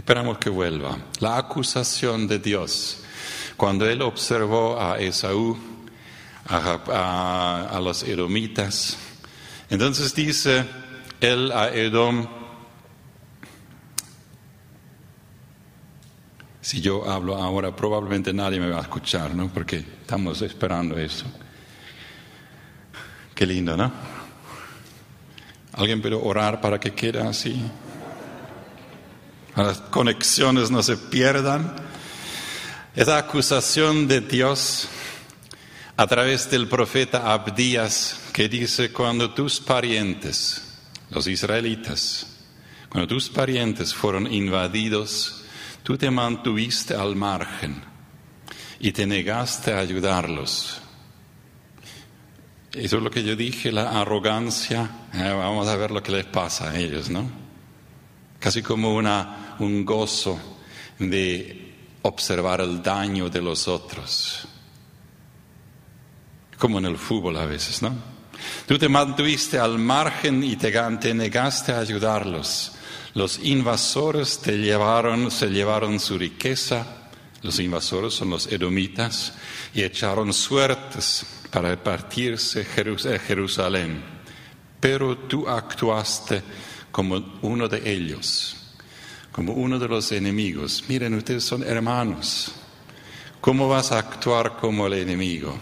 Esperamos 0.00 0.38
que 0.38 0.48
vuelva. 0.48 0.96
La 1.18 1.36
acusación 1.36 2.26
de 2.26 2.38
Dios. 2.38 3.02
Cuando 3.54 3.86
él 3.86 4.00
observó 4.00 4.80
a 4.80 4.98
Esaú, 4.98 5.58
a, 6.48 7.68
a 7.70 7.80
los 7.80 8.02
edomitas, 8.04 8.96
entonces 9.68 10.14
dice 10.14 10.64
él 11.20 11.52
a 11.52 11.68
Edom, 11.68 12.26
si 16.62 16.80
yo 16.80 17.06
hablo 17.06 17.36
ahora 17.36 17.76
probablemente 17.76 18.32
nadie 18.32 18.58
me 18.58 18.70
va 18.70 18.78
a 18.78 18.82
escuchar, 18.82 19.34
¿no? 19.34 19.48
Porque 19.52 19.76
estamos 19.76 20.40
esperando 20.40 20.98
eso. 20.98 21.26
Qué 23.34 23.44
lindo, 23.44 23.76
¿no? 23.76 23.92
¿Alguien 25.74 26.00
puede 26.00 26.14
orar 26.14 26.58
para 26.58 26.80
que 26.80 26.94
quede 26.94 27.20
así? 27.20 27.62
Las 29.62 29.80
conexiones 29.80 30.70
no 30.70 30.82
se 30.82 30.96
pierdan. 30.96 31.74
Esa 32.96 33.18
acusación 33.18 34.08
de 34.08 34.20
Dios 34.20 34.88
a 35.96 36.06
través 36.06 36.50
del 36.50 36.66
profeta 36.66 37.32
Abdías 37.32 38.20
que 38.32 38.48
dice, 38.48 38.90
cuando 38.90 39.34
tus 39.34 39.60
parientes, 39.60 40.62
los 41.10 41.26
israelitas, 41.26 42.26
cuando 42.88 43.06
tus 43.06 43.28
parientes 43.28 43.94
fueron 43.94 44.32
invadidos, 44.32 45.44
tú 45.82 45.98
te 45.98 46.10
mantuviste 46.10 46.94
al 46.94 47.16
margen 47.16 47.82
y 48.78 48.92
te 48.92 49.06
negaste 49.06 49.74
a 49.74 49.78
ayudarlos. 49.78 50.80
Eso 52.72 52.96
es 52.96 53.02
lo 53.02 53.10
que 53.10 53.22
yo 53.22 53.36
dije, 53.36 53.70
la 53.72 54.00
arrogancia. 54.00 54.90
Eh, 55.12 55.34
vamos 55.36 55.68
a 55.68 55.76
ver 55.76 55.90
lo 55.90 56.02
que 56.02 56.12
les 56.12 56.24
pasa 56.24 56.70
a 56.70 56.78
ellos, 56.78 57.10
¿no? 57.10 57.30
Casi 58.38 58.62
como 58.62 58.94
una, 58.94 59.49
un 59.60 59.84
gozo 59.84 60.38
de 60.98 61.74
observar 62.02 62.60
el 62.60 62.82
daño 62.82 63.28
de 63.28 63.40
los 63.40 63.68
otros. 63.68 64.46
Como 66.58 66.78
en 66.78 66.86
el 66.86 66.96
fútbol 66.96 67.36
a 67.36 67.46
veces, 67.46 67.82
¿no? 67.82 67.94
Tú 68.66 68.78
te 68.78 68.88
mantuviste 68.88 69.58
al 69.58 69.78
margen 69.78 70.42
y 70.42 70.56
te, 70.56 71.14
negaste 71.14 71.72
a 71.72 71.80
ayudarlos. 71.80 72.72
Los 73.14 73.40
invasores 73.42 74.38
te 74.38 74.56
llevaron, 74.56 75.30
se 75.30 75.48
llevaron 75.48 75.98
su 75.98 76.16
riqueza, 76.16 76.86
los 77.42 77.58
invasores 77.58 78.14
son 78.14 78.30
los 78.30 78.46
edomitas, 78.46 79.34
y 79.74 79.82
echaron 79.82 80.32
suertes 80.32 81.26
para 81.50 81.82
partirse 81.82 82.64
Jerusalén. 82.64 84.02
Pero 84.78 85.18
tú 85.18 85.48
actuaste 85.48 86.42
como 86.90 87.38
uno 87.42 87.68
de 87.68 87.90
ellos, 87.90 88.56
como 89.32 89.52
uno 89.52 89.78
de 89.78 89.88
los 89.88 90.12
enemigos. 90.12 90.84
Miren, 90.88 91.14
ustedes 91.14 91.44
son 91.44 91.62
hermanos. 91.62 92.52
¿Cómo 93.40 93.68
vas 93.68 93.92
a 93.92 93.98
actuar 93.98 94.56
como 94.56 94.86
el 94.86 94.94
enemigo? 94.94 95.58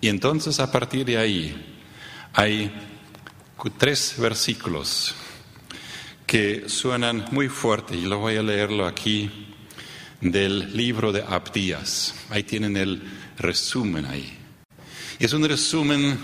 Y 0.00 0.08
entonces 0.08 0.60
a 0.60 0.70
partir 0.70 1.04
de 1.04 1.18
ahí 1.18 1.76
hay 2.32 2.72
tres 3.78 4.14
versículos 4.18 5.14
que 6.26 6.68
suenan 6.68 7.26
muy 7.30 7.48
fuerte 7.48 7.96
y 7.96 8.02
lo 8.02 8.18
voy 8.18 8.36
a 8.36 8.42
leerlo 8.42 8.86
aquí 8.86 9.30
del 10.20 10.76
libro 10.76 11.12
de 11.12 11.22
Abdías. 11.22 12.14
Ahí 12.30 12.42
tienen 12.42 12.76
el 12.76 13.02
resumen 13.38 14.06
ahí. 14.06 14.36
Es 15.18 15.32
un 15.32 15.48
resumen 15.48 16.18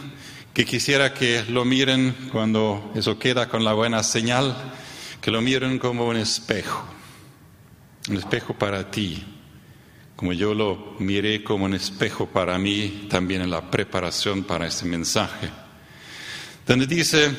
que 0.53 0.65
quisiera 0.65 1.15
que 1.15 1.45
lo 1.49 1.65
miren 1.65 2.15
cuando 2.31 2.93
eso 2.95 3.19
queda 3.19 3.49
con 3.49 3.65
la 3.65 3.73
buena 3.73 4.03
señal, 4.03 4.55
que 5.23 5.31
lo 5.31 5.41
miren 5.41 5.79
como 5.79 6.09
un 6.09 6.17
espejo, 6.17 6.85
un 8.09 8.17
espejo 8.17 8.55
para 8.55 8.91
ti, 8.91 9.25
como 10.17 10.33
yo 10.33 10.53
lo 10.53 10.97
miré 10.99 11.45
como 11.45 11.65
un 11.65 11.75
espejo 11.75 12.27
para 12.27 12.59
mí 12.59 13.07
también 13.09 13.43
en 13.43 13.51
la 13.51 13.71
preparación 13.71 14.43
para 14.43 14.67
ese 14.67 14.85
mensaje. 14.85 15.49
Donde 16.67 16.89
dice, 16.89 17.31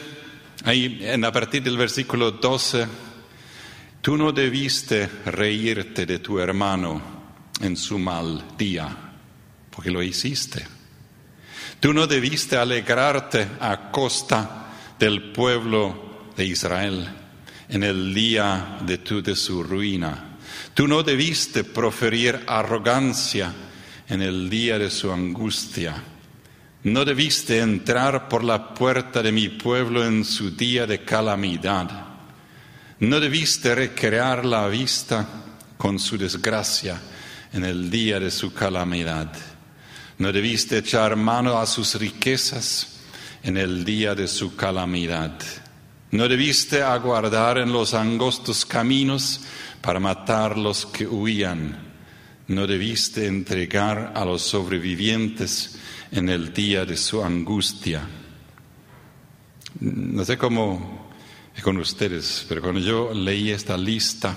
ahí 0.63 0.99
en, 1.01 1.25
a 1.25 1.31
partir 1.33 1.61
del 1.61 1.75
versículo 1.75 2.31
12, 2.31 2.87
tú 4.01 4.15
no 4.15 4.31
debiste 4.31 5.09
reírte 5.25 6.05
de 6.05 6.19
tu 6.19 6.39
hermano 6.39 7.01
en 7.59 7.75
su 7.75 7.99
mal 7.99 8.45
día, 8.57 8.95
porque 9.69 9.91
lo 9.91 10.01
hiciste. 10.01 10.65
Tú 11.81 11.93
no 11.93 12.07
debiste 12.07 12.55
alegrarte 12.55 13.45
a 13.59 13.91
costa 13.91 14.67
del 14.97 15.33
pueblo 15.33 16.31
de 16.37 16.45
Israel 16.45 17.22
en 17.73 17.83
el 17.83 18.13
día 18.13 18.77
de, 18.85 18.99
tu, 18.99 19.23
su 19.35 19.63
ruina 19.63 20.37
Tú 20.75 20.87
no 20.87 21.01
debiste 21.01 21.63
proferir 21.63 22.43
arrogancia 22.47 23.51
en 24.07 24.21
el 24.21 24.47
día 24.47 24.77
de 24.77 24.91
su 24.91 25.11
angustia. 25.11 25.95
No 26.83 27.03
debiste 27.03 27.59
entrar 27.59 28.29
por 28.29 28.43
la 28.43 28.73
puerta 28.75 29.23
de 29.23 29.31
mi 29.31 29.49
pueblo 29.49 30.05
en 30.05 30.23
su 30.23 30.51
día 30.51 30.85
de 30.85 31.03
calamidad. 31.03 31.89
No 32.99 33.19
debiste 33.19 33.73
recrear 33.73 34.45
la 34.45 34.67
vista 34.67 35.27
con 35.77 35.97
su 35.97 36.17
desgracia 36.17 36.99
en 37.53 37.65
el 37.65 37.89
día 37.89 38.19
de 38.19 38.29
su 38.29 38.53
calamidad. 38.53 39.31
No 40.19 40.31
debiste 40.31 40.77
echar 40.77 41.15
mano 41.15 41.59
a 41.59 41.65
sus 41.65 41.95
riquezas 41.95 42.99
en 43.41 43.57
el 43.57 43.83
día 43.83 44.13
de 44.13 44.27
su 44.27 44.55
calamidad. 44.55 45.33
No 46.13 46.27
debiste 46.27 46.83
aguardar 46.83 47.57
en 47.57 47.73
los 47.73 47.95
angostos 47.95 48.67
caminos 48.67 49.41
para 49.81 49.99
matar 49.99 50.59
los 50.59 50.85
que 50.85 51.07
huían. 51.07 51.75
No 52.49 52.67
debiste 52.67 53.25
entregar 53.25 54.13
a 54.15 54.23
los 54.23 54.43
sobrevivientes 54.43 55.79
en 56.11 56.29
el 56.29 56.53
día 56.53 56.85
de 56.85 56.97
su 56.97 57.23
angustia. 57.23 58.07
No 59.79 60.23
sé 60.23 60.37
cómo 60.37 61.09
con 61.63 61.77
ustedes, 61.77 62.45
pero 62.47 62.61
cuando 62.61 62.79
yo 62.79 63.11
leí 63.11 63.49
esta 63.49 63.75
lista, 63.75 64.35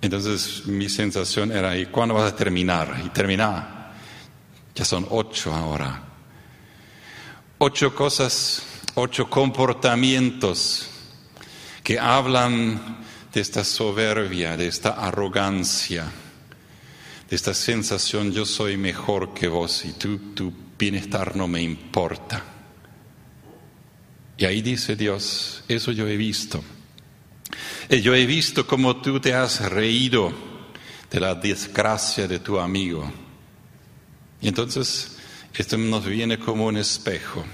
entonces 0.00 0.64
mi 0.66 0.88
sensación 0.88 1.50
era, 1.50 1.76
¿y 1.76 1.86
cuándo 1.86 2.14
vas 2.14 2.32
a 2.32 2.36
terminar? 2.36 3.02
Y 3.04 3.08
terminar. 3.08 3.94
Ya 4.76 4.84
son 4.84 5.08
ocho 5.10 5.52
ahora. 5.52 6.04
Ocho 7.58 7.92
cosas, 7.96 8.62
ocho 8.98 9.28
comportamientos 9.28 10.88
que 11.84 11.98
hablan 11.98 13.04
de 13.32 13.40
esta 13.42 13.62
soberbia, 13.62 14.56
de 14.56 14.68
esta 14.68 14.90
arrogancia, 14.90 16.10
de 17.28 17.36
esta 17.36 17.52
sensación 17.52 18.32
yo 18.32 18.46
soy 18.46 18.78
mejor 18.78 19.34
que 19.34 19.48
vos 19.48 19.84
y 19.84 19.92
tu, 19.92 20.52
bienestar 20.78 21.36
no 21.36 21.46
me 21.46 21.62
importa. 21.62 22.42
Y 24.38 24.46
ahí 24.46 24.62
dice 24.62 24.96
Dios, 24.96 25.62
eso 25.68 25.92
yo 25.92 26.08
he 26.08 26.16
visto. 26.16 26.62
Y 27.90 28.00
yo 28.00 28.14
he 28.14 28.24
visto 28.24 28.66
cómo 28.66 28.96
tú 28.96 29.20
te 29.20 29.34
has 29.34 29.60
reído 29.70 30.32
de 31.10 31.20
la 31.20 31.34
desgracia 31.34 32.26
de 32.26 32.38
tu 32.38 32.58
amigo. 32.58 33.10
Y 34.40 34.48
entonces 34.48 35.16
esto 35.54 35.76
nos 35.76 36.04
viene 36.04 36.38
como 36.38 36.66
un 36.66 36.78
espejo 36.78 37.44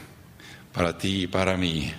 para 0.73 0.97
ti 0.97 1.23
y 1.23 1.27
para 1.27 1.57
mí. 1.57 1.93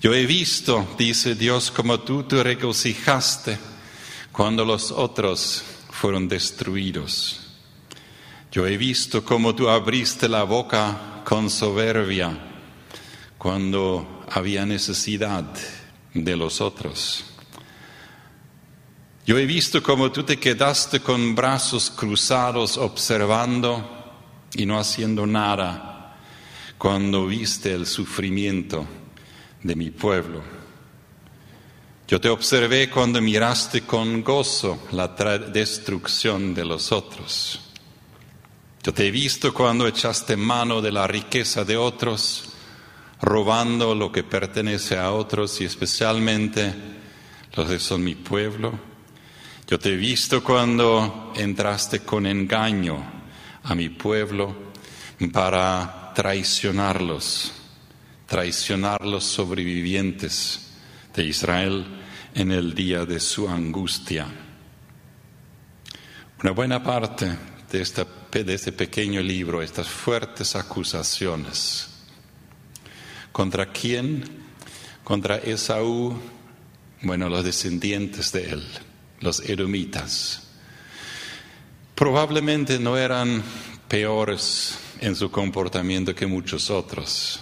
Yo 0.00 0.14
he 0.14 0.26
visto, 0.26 0.94
dice 0.98 1.34
Dios, 1.34 1.70
como 1.70 2.00
tú 2.00 2.24
te 2.24 2.42
regocijaste 2.42 3.58
cuando 4.32 4.64
los 4.64 4.90
otros 4.90 5.64
fueron 5.90 6.28
destruidos. 6.28 7.40
Yo 8.50 8.66
he 8.66 8.76
visto 8.76 9.24
cómo 9.24 9.54
tú 9.54 9.68
abriste 9.68 10.28
la 10.28 10.44
boca 10.44 11.22
con 11.24 11.48
soberbia 11.48 12.36
cuando 13.38 14.24
había 14.30 14.66
necesidad 14.66 15.44
de 16.12 16.36
los 16.36 16.60
otros. 16.60 17.24
Yo 19.26 19.38
he 19.38 19.46
visto 19.46 19.82
cómo 19.82 20.12
tú 20.12 20.22
te 20.22 20.38
quedaste 20.38 21.00
con 21.00 21.34
brazos 21.34 21.90
cruzados 21.90 22.76
observando 22.76 24.12
y 24.54 24.66
no 24.66 24.78
haciendo 24.78 25.26
nada 25.26 25.93
cuando 26.84 27.26
viste 27.26 27.72
el 27.72 27.86
sufrimiento 27.86 28.86
de 29.62 29.74
mi 29.74 29.90
pueblo. 29.90 30.42
Yo 32.06 32.20
te 32.20 32.28
observé 32.28 32.90
cuando 32.90 33.22
miraste 33.22 33.86
con 33.86 34.22
gozo 34.22 34.82
la 34.92 35.08
destrucción 35.08 36.52
de 36.52 36.66
los 36.66 36.92
otros. 36.92 37.58
Yo 38.82 38.92
te 38.92 39.06
he 39.06 39.10
visto 39.10 39.54
cuando 39.54 39.86
echaste 39.86 40.36
mano 40.36 40.82
de 40.82 40.92
la 40.92 41.06
riqueza 41.06 41.64
de 41.64 41.78
otros, 41.78 42.52
robando 43.22 43.94
lo 43.94 44.12
que 44.12 44.22
pertenece 44.22 44.98
a 44.98 45.10
otros 45.10 45.62
y 45.62 45.64
especialmente 45.64 46.74
los 47.54 47.66
que 47.66 47.78
son 47.78 48.04
mi 48.04 48.14
pueblo. 48.14 48.78
Yo 49.66 49.78
te 49.78 49.94
he 49.94 49.96
visto 49.96 50.44
cuando 50.44 51.32
entraste 51.34 52.00
con 52.00 52.26
engaño 52.26 53.02
a 53.62 53.74
mi 53.74 53.88
pueblo 53.88 54.54
para 55.32 56.03
traicionarlos 56.14 57.52
traicionar 58.26 59.04
los 59.04 59.24
sobrevivientes 59.24 60.60
de 61.14 61.24
Israel 61.24 61.84
en 62.34 62.50
el 62.50 62.74
día 62.74 63.04
de 63.04 63.20
su 63.20 63.48
angustia. 63.48 64.26
Una 66.42 66.50
buena 66.50 66.82
parte 66.82 67.32
de, 67.70 67.80
este 68.54 68.72
pequeño 68.72 69.20
libro, 69.20 69.62
estas 69.62 69.88
fuertes 69.88 70.56
acusaciones. 70.56 71.88
¿Contra 73.32 73.66
quién? 73.70 74.24
Contra 75.02 75.36
Esaú, 75.36 76.18
bueno, 77.02 77.28
los 77.28 77.44
descendientes 77.44 78.32
de 78.32 78.50
él, 78.50 78.64
los 79.20 79.40
edomitas. 79.40 80.48
Probablemente 81.94 82.78
no 82.78 82.96
eran 82.96 83.42
peores 83.88 84.78
en 85.00 85.16
su 85.16 85.30
comportamiento 85.30 86.14
que 86.14 86.26
muchos 86.26 86.70
otros 86.70 87.40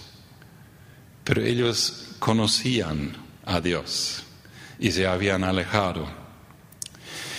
pero 1.23 1.41
ellos 1.41 2.15
conocían 2.19 3.15
a 3.45 3.61
Dios 3.61 4.23
y 4.79 4.91
se 4.91 5.07
habían 5.07 5.43
alejado. 5.43 6.07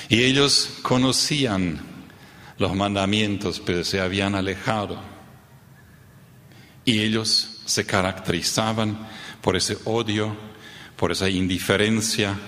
Y 0.08 0.22
ellos 0.22 0.78
conocían 0.82 1.80
los 2.58 2.74
mandamientos, 2.74 3.60
pero 3.60 3.84
se 3.84 4.00
habían 4.00 4.34
alejado. 4.34 5.00
Y 6.84 7.00
ellos 7.00 7.60
se 7.64 7.84
caracterizaban 7.84 9.08
por 9.40 9.56
ese 9.56 9.78
odio, 9.84 10.36
por 10.96 11.12
esa 11.12 11.28
indiferencia, 11.28 12.38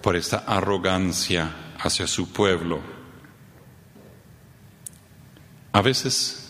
por 0.00 0.16
esta 0.16 0.38
arrogancia 0.38 1.74
hacia 1.78 2.06
su 2.06 2.30
pueblo. 2.32 2.80
A 5.72 5.80
veces, 5.80 6.41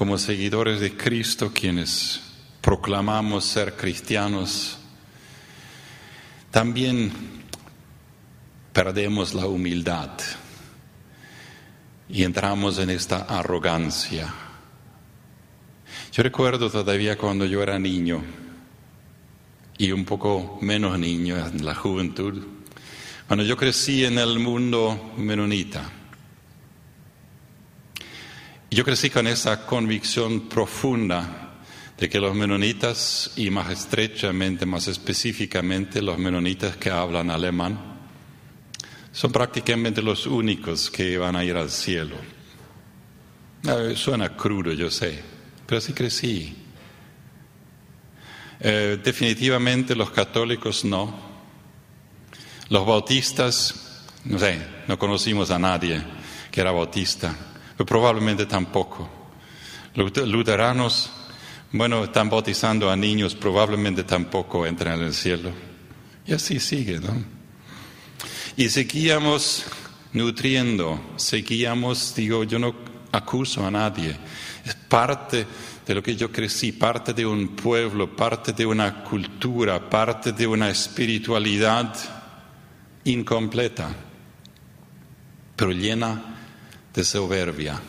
como 0.00 0.16
seguidores 0.16 0.80
de 0.80 0.96
Cristo, 0.96 1.52
quienes 1.52 2.22
proclamamos 2.62 3.44
ser 3.44 3.76
cristianos, 3.76 4.78
también 6.50 7.12
perdemos 8.72 9.34
la 9.34 9.44
humildad 9.44 10.08
y 12.08 12.22
entramos 12.22 12.78
en 12.78 12.88
esta 12.88 13.18
arrogancia. 13.18 14.32
Yo 16.12 16.22
recuerdo 16.22 16.70
todavía 16.70 17.18
cuando 17.18 17.44
yo 17.44 17.62
era 17.62 17.78
niño 17.78 18.22
y 19.76 19.92
un 19.92 20.06
poco 20.06 20.58
menos 20.62 20.98
niño 20.98 21.36
en 21.46 21.62
la 21.62 21.74
juventud, 21.74 22.42
cuando 23.26 23.44
yo 23.44 23.54
crecí 23.54 24.06
en 24.06 24.16
el 24.16 24.38
mundo 24.38 25.12
menonita. 25.18 25.99
Yo 28.72 28.84
crecí 28.84 29.10
con 29.10 29.26
esa 29.26 29.66
convicción 29.66 30.48
profunda 30.48 31.58
de 31.98 32.08
que 32.08 32.20
los 32.20 32.36
menonitas, 32.36 33.32
y 33.34 33.50
más 33.50 33.68
estrechamente, 33.68 34.64
más 34.64 34.86
específicamente 34.86 36.00
los 36.00 36.18
menonitas 36.18 36.76
que 36.76 36.88
hablan 36.88 37.30
alemán, 37.30 37.98
son 39.10 39.32
prácticamente 39.32 40.00
los 40.00 40.24
únicos 40.24 40.88
que 40.88 41.18
van 41.18 41.34
a 41.34 41.42
ir 41.42 41.56
al 41.56 41.68
cielo. 41.68 42.14
Suena 43.96 44.36
crudo, 44.36 44.72
yo 44.72 44.88
sé, 44.88 45.20
pero 45.66 45.78
así 45.78 45.92
crecí. 45.92 46.56
Eh, 48.60 49.00
definitivamente 49.02 49.96
los 49.96 50.12
católicos 50.12 50.84
no. 50.84 51.28
Los 52.68 52.86
bautistas, 52.86 54.04
no 54.26 54.38
sé, 54.38 54.64
no 54.86 54.96
conocimos 54.96 55.50
a 55.50 55.58
nadie 55.58 56.00
que 56.52 56.60
era 56.60 56.70
bautista, 56.70 57.34
probablemente 57.84 58.46
tampoco. 58.46 59.08
Luteranos, 59.94 61.10
bueno, 61.72 62.04
están 62.04 62.28
bautizando 62.28 62.90
a 62.90 62.96
niños, 62.96 63.34
probablemente 63.34 64.04
tampoco 64.04 64.66
entran 64.66 65.00
en 65.00 65.06
el 65.06 65.14
cielo. 65.14 65.50
Y 66.26 66.32
así 66.32 66.60
sigue, 66.60 67.00
¿no? 67.00 67.14
Y 68.56 68.68
seguíamos 68.68 69.64
nutriendo, 70.12 71.00
seguíamos, 71.16 72.14
digo, 72.14 72.44
yo 72.44 72.58
no 72.58 72.74
acuso 73.12 73.66
a 73.66 73.70
nadie, 73.70 74.16
es 74.64 74.74
parte 74.74 75.46
de 75.86 75.94
lo 75.94 76.02
que 76.02 76.14
yo 76.14 76.30
crecí, 76.30 76.72
parte 76.72 77.12
de 77.12 77.26
un 77.26 77.48
pueblo, 77.56 78.14
parte 78.14 78.52
de 78.52 78.66
una 78.66 79.02
cultura, 79.02 79.88
parte 79.88 80.32
de 80.32 80.46
una 80.46 80.70
espiritualidad 80.70 81.94
incompleta, 83.04 83.88
pero 85.56 85.72
llena 85.72 86.39
de 86.94 87.04
soberbia, 87.04 87.80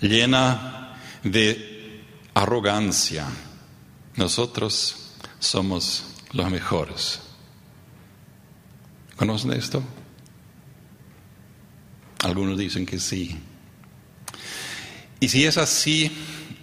llena 0.00 0.96
de 1.22 2.02
arrogancia. 2.34 3.26
Nosotros 4.16 5.14
somos 5.38 6.14
los 6.32 6.50
mejores. 6.50 7.20
¿Conocen 9.16 9.52
esto? 9.52 9.82
Algunos 12.22 12.58
dicen 12.58 12.86
que 12.86 12.98
sí. 12.98 13.38
Y 15.20 15.28
si 15.28 15.44
es 15.44 15.58
así, 15.58 16.10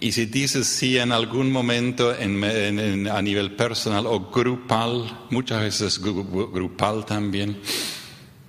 y 0.00 0.12
si 0.12 0.26
dices 0.26 0.66
sí 0.66 0.98
en 0.98 1.12
algún 1.12 1.50
momento 1.50 2.10
a 2.10 3.22
nivel 3.22 3.56
personal 3.56 4.06
o 4.06 4.30
grupal, 4.30 5.26
muchas 5.30 5.60
veces 5.60 6.00
grupal 6.00 7.04
también, 7.04 7.60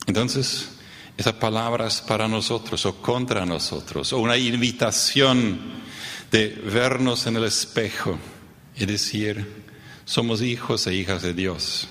entonces 0.08 0.79
esa 1.20 1.38
palabra 1.38 1.88
es 1.88 2.00
para 2.00 2.30
nosotros 2.30 2.86
o 2.86 2.96
contra 3.02 3.46
nosotros, 3.46 4.14
o 4.14 4.20
una 4.20 4.38
invitación 4.38 5.60
de 6.32 6.48
vernos 6.48 7.28
en 7.28 7.36
el 7.36 7.44
espejo 7.44 8.18
y 8.78 8.86
decir, 8.86 9.66
somos 10.06 10.42
hijos 10.42 10.88
e 10.88 10.96
hijas 10.96 11.22
de 11.22 11.34
Dios, 11.34 11.90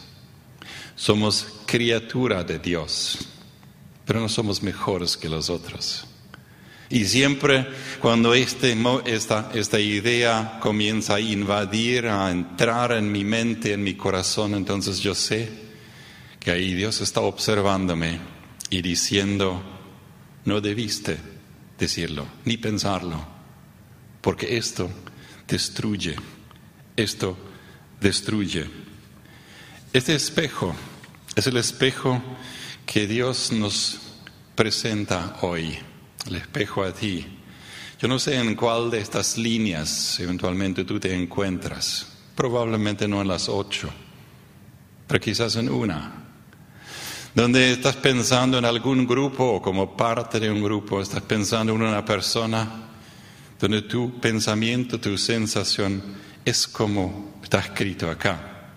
somos 0.96 1.46
criatura 1.66 2.42
de 2.42 2.58
Dios, 2.58 3.18
pero 4.06 4.18
no 4.18 4.30
somos 4.30 4.62
mejores 4.62 5.18
que 5.18 5.28
los 5.28 5.50
otros. 5.50 6.06
Y 6.88 7.04
siempre 7.04 7.68
cuando 8.00 8.32
este, 8.32 8.74
esta 9.04 9.78
idea 9.78 10.58
comienza 10.58 11.16
a 11.16 11.20
invadir, 11.20 12.06
a 12.06 12.30
entrar 12.30 12.92
en 12.92 13.12
mi 13.12 13.24
mente, 13.24 13.74
en 13.74 13.82
mi 13.82 13.92
corazón, 13.92 14.54
entonces 14.54 15.00
yo 15.00 15.14
sé 15.14 15.50
que 16.40 16.50
ahí 16.50 16.72
Dios 16.72 17.02
está 17.02 17.20
observándome 17.20 18.37
y 18.70 18.82
diciendo, 18.82 19.62
no 20.44 20.60
debiste 20.60 21.18
decirlo, 21.78 22.26
ni 22.44 22.56
pensarlo, 22.56 23.24
porque 24.20 24.56
esto 24.56 24.90
destruye, 25.46 26.16
esto 26.96 27.36
destruye. 28.00 28.66
Este 29.92 30.14
espejo 30.14 30.74
es 31.34 31.46
el 31.46 31.56
espejo 31.56 32.20
que 32.84 33.06
Dios 33.06 33.52
nos 33.52 34.00
presenta 34.54 35.38
hoy 35.42 35.78
el 36.26 36.36
espejo 36.36 36.84
a 36.84 36.92
ti. 36.92 37.26
Yo 38.00 38.08
no 38.08 38.18
sé 38.18 38.36
en 38.36 38.54
cuál 38.54 38.90
de 38.90 39.00
estas 39.00 39.38
líneas 39.38 40.20
eventualmente 40.20 40.84
tú 40.84 41.00
te 41.00 41.14
encuentras. 41.14 42.06
Probablemente 42.34 43.08
no 43.08 43.20
en 43.20 43.28
las 43.28 43.48
ocho, 43.48 43.90
pero 45.06 45.20
quizás 45.20 45.56
en 45.56 45.68
una. 45.68 46.27
Donde 47.38 47.70
estás 47.70 47.94
pensando 47.94 48.58
en 48.58 48.64
algún 48.64 49.06
grupo 49.06 49.44
o 49.44 49.62
como 49.62 49.96
parte 49.96 50.40
de 50.40 50.50
un 50.50 50.60
grupo, 50.60 51.00
estás 51.00 51.22
pensando 51.22 51.72
en 51.72 51.82
una 51.82 52.04
persona 52.04 52.88
donde 53.60 53.82
tu 53.82 54.18
pensamiento, 54.18 54.98
tu 54.98 55.16
sensación 55.16 56.02
es 56.44 56.66
como 56.66 57.38
está 57.40 57.60
escrito 57.60 58.10
acá. 58.10 58.72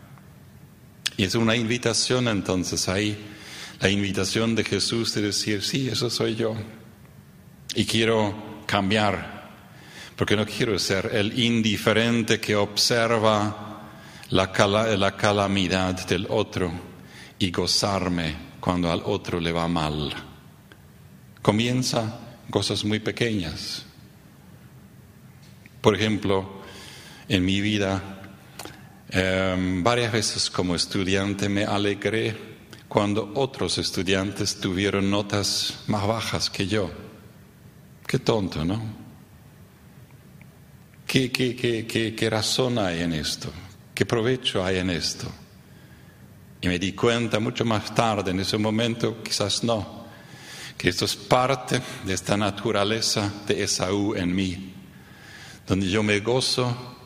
Y 1.17 1.24
es 1.24 1.34
una 1.34 1.56
invitación 1.56 2.28
entonces 2.28 2.88
ahí, 2.88 3.17
la 3.80 3.89
invitación 3.89 4.54
de 4.54 4.63
Jesús 4.63 5.12
de 5.15 5.24
decir, 5.24 5.63
sí, 5.63 5.89
eso 5.89 6.12
soy 6.12 6.36
yo. 6.36 6.54
Y 7.74 7.86
quiero 7.86 8.62
cambiar, 8.67 9.50
porque 10.15 10.36
no 10.36 10.45
quiero 10.45 10.78
ser 10.78 11.10
el 11.15 11.39
indiferente 11.39 12.39
que 12.39 12.56
observa 12.56 13.89
la, 14.30 14.52
la 15.00 15.17
calamidad 15.17 16.06
del 16.06 16.28
otro 16.30 16.71
y 17.39 17.50
gozarme 17.50 18.50
cuando 18.62 18.89
al 18.89 19.02
otro 19.04 19.41
le 19.41 19.52
va 19.52 19.67
mal. 19.67 20.13
Comienza 21.41 22.19
cosas 22.50 22.86
muy 22.86 23.00
pequeñas. 23.00 23.86
Por 25.82 25.95
ejemplo, 25.95 26.62
en 27.28 27.43
mi 27.43 27.60
vida, 27.60 28.21
em, 29.10 29.84
varias 29.84 30.13
veces 30.13 30.50
como 30.50 30.76
estudiante 30.76 31.50
me 31.50 31.65
alegré 31.65 32.38
cuando 32.88 33.32
otros 33.36 33.78
estudiantes 33.78 34.60
tuvieron 34.60 35.10
notas 35.10 35.84
más 35.88 36.06
bajas 36.06 36.50
que 36.50 36.67
yo. 36.67 36.91
Qué 38.06 38.19
tonto, 38.19 38.63
¿no? 38.63 39.02
¿Qué, 41.08 41.32
qué, 41.32 41.56
qué, 41.56 42.15
qué, 42.15 42.30
razón 42.30 42.78
hay 42.78 43.02
en 43.02 43.13
esto? 43.13 43.52
¿Qué 43.93 44.06
provecho 44.06 44.63
hay 44.63 44.78
en 44.78 44.89
esto? 44.91 45.30
Y 46.62 46.67
me 46.67 46.78
di 46.78 46.93
cuenta 46.93 47.39
mucho 47.39 47.65
más 47.65 47.93
tarde, 47.95 48.30
en 48.30 48.39
ese 48.39 48.58
momento 48.58 49.24
quizás 49.24 49.63
no, 49.63 50.06
que 50.78 50.89
esto 50.89 51.06
es 51.06 51.15
parte 51.15 51.82
de 52.06 52.13
esta 52.13 52.38
naturaleza 52.38 53.32
de 53.47 53.63
Esaú 53.63 54.13
en 54.15 54.36
mí, 54.36 54.74
donde 55.67 55.89
yo 55.89 56.04
me 56.04 56.19
gozo 56.19 56.97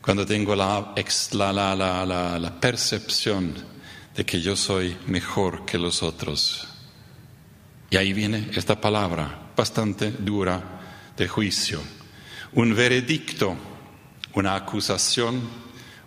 cuando 0.00 0.24
tengo 0.24 0.56
la, 0.56 0.94
la, 1.32 1.52
la, 1.52 2.38
la 2.38 2.60
percepción 2.60 3.54
de 4.16 4.24
que 4.24 4.40
yo 4.40 4.56
soy 4.56 4.96
mejor 5.06 5.66
que 5.66 5.76
los 5.76 6.02
otros. 6.02 6.66
Y 7.90 7.96
ahí 7.96 8.14
viene 8.14 8.50
esta 8.54 8.80
palabra, 8.80 9.50
bastante 9.54 10.10
dura 10.10 11.12
de 11.14 11.28
juicio. 11.28 11.80
Un 12.54 12.74
veredicto, 12.74 13.54
una 14.34 14.54
acusación, 14.54 15.40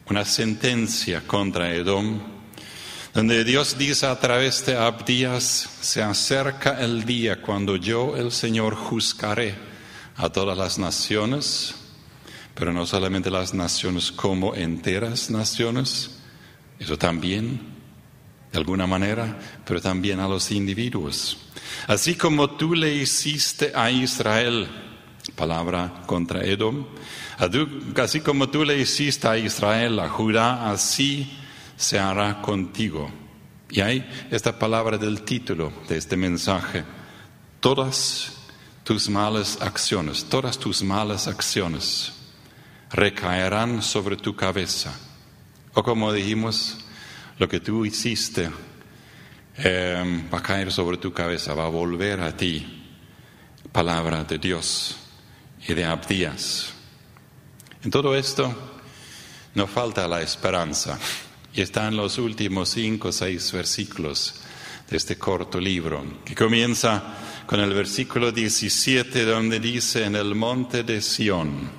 una 0.10 0.26
sentencia 0.26 1.22
contra 1.28 1.74
Edom, 1.74 2.40
donde 3.13 3.43
Dios 3.43 3.78
dice 3.78 4.06
a 4.06 4.17
través 4.19 4.65
de 4.65 4.78
Abdías, 4.78 5.69
se 5.82 6.02
acerca 6.02 6.82
el 6.82 7.04
día 7.04 7.41
cuando 7.41 7.76
yo, 7.76 8.15
el 8.15 8.32
Señor, 8.32 8.76
juzgaré 8.76 9.56
a 10.15 10.30
todas 10.30 10.58
las 10.58 10.80
naciones, 10.80 11.76
pero 12.56 12.71
no 12.71 12.86
solamente 12.86 13.30
las 13.30 13.54
naciones 13.54 14.12
como 14.13 14.56
enteras 14.56 15.30
naciones, 15.30 16.19
eso 16.80 16.97
también, 16.97 17.60
de 18.52 18.58
alguna 18.58 18.88
manera, 18.88 19.38
pero 19.65 19.82
también 19.82 20.21
a 20.21 20.28
los 20.30 20.50
individuos. 20.52 21.38
Así 21.88 22.15
como 22.15 22.52
tú 22.52 22.74
le 22.76 22.95
hiciste 22.95 23.74
a 23.76 23.91
Israel, 23.91 24.69
palabra 25.36 26.04
contra 26.06 26.45
Edom, 26.45 26.86
así 27.97 28.21
como 28.21 28.50
tú 28.50 28.63
le 28.63 28.80
hiciste 28.80 29.28
a 29.28 29.38
Israel, 29.38 30.00
a 30.00 30.08
Judá, 30.08 30.71
así 30.71 31.30
se 31.82 32.00
hará 32.00 32.41
contigo. 32.41 33.10
Y 33.70 33.82
hay 33.82 34.28
esta 34.32 34.58
palabra 34.58 34.98
del 34.98 35.22
título 35.24 35.72
de 35.88 35.98
este 35.98 36.15
mensaje. 36.15 36.84
Todas 37.60 38.34
tus 38.84 39.10
malas 39.10 39.62
acciones, 39.62 40.26
todas 40.26 40.58
tus 40.58 40.84
malas 40.84 41.28
acciones 41.28 42.13
recaerán 42.91 43.82
sobre 43.82 44.17
tu 44.17 44.36
cabeza. 44.36 44.94
O 45.74 45.84
como 45.84 46.12
dijimos, 46.12 46.78
lo 47.38 47.48
que 47.48 47.60
tú 47.60 47.86
hiciste 47.86 48.50
Em, 49.58 50.30
va 50.32 50.39
a 50.39 50.41
caer 50.41 50.72
sobre 50.72 50.98
tu 50.98 51.12
cabeza, 51.12 51.54
va 51.54 51.65
a 51.65 51.70
volver 51.70 52.22
a 52.22 52.36
ti 52.36 52.65
palabra 53.72 54.24
de 54.24 54.38
Dios 54.38 54.96
y 55.67 55.74
de 55.74 55.86
Abdías. 55.86 56.74
En 57.84 57.91
todo 57.91 58.15
esto 58.15 58.54
no 59.54 59.67
falta 59.67 60.08
la 60.08 60.22
esperanza 60.22 60.98
y 61.53 61.61
está 61.61 61.87
en 61.87 61.97
los 61.97 62.17
últimos 62.17 62.69
cinco 62.69 63.09
o 63.09 63.11
seis 63.11 63.51
versículos 63.51 64.41
de 64.89 64.97
este 64.97 65.17
corto 65.17 65.59
libro, 65.59 66.03
que 66.25 66.35
comienza 66.35 67.17
con 67.45 67.59
el 67.59 67.73
versículo 67.73 68.31
17 68.31 69.25
donde 69.25 69.59
dice 69.59 70.05
en 70.05 70.15
el 70.15 70.35
monte 70.35 70.83
de 70.83 71.01
Sión, 71.01 71.69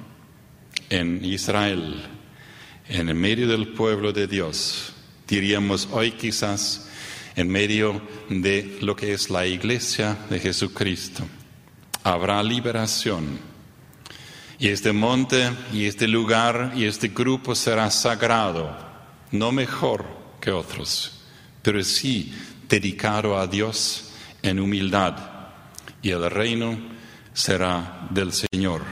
en 0.89 1.25
Israel, 1.25 2.03
en 2.89 3.09
el 3.09 3.15
medio 3.15 3.49
del 3.49 3.69
pueblo 3.69 4.13
de 4.13 4.27
Dios, 4.27 4.93
diríamos 5.27 5.89
hoy 5.93 6.13
quizás 6.13 6.89
en 7.37 7.49
medio 7.49 8.03
de 8.29 8.79
lo 8.83 8.95
que 8.95 9.13
es 9.13 9.31
la 9.31 9.47
iglesia 9.47 10.19
de 10.29 10.39
Jesucristo. 10.39 11.25
Habrá 12.03 12.43
liberación. 12.43 13.39
Y 14.59 14.69
este 14.69 14.93
monte 14.93 15.51
y 15.73 15.87
este 15.87 16.07
lugar 16.07 16.73
y 16.77 16.85
este 16.85 17.09
grupo 17.09 17.55
será 17.55 17.91
sagrado, 17.91 18.92
no 19.33 19.53
mejor 19.53 20.05
que 20.41 20.53
otros, 20.53 21.13
pero 21.63 21.83
sí 21.83 22.33
dedicado 22.69 23.39
a 23.39 23.47
Dios 23.47 24.13
en 24.43 24.61
humildad. 24.61 25.17
Y 26.01 26.11
el 26.11 26.31
reino 26.31 26.79
será 27.33 28.07
del 28.11 28.33
Señor. 28.33 28.83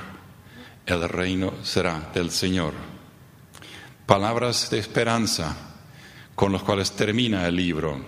El 0.86 1.08
reino 1.08 1.54
será 1.62 2.10
del 2.14 2.30
Señor. 2.30 2.72
Palabras 4.06 4.70
de 4.70 4.78
esperanza 4.78 5.56
con 6.34 6.52
los 6.52 6.62
cuales 6.62 6.92
termina 6.92 7.46
el 7.46 7.56
libro, 7.56 8.02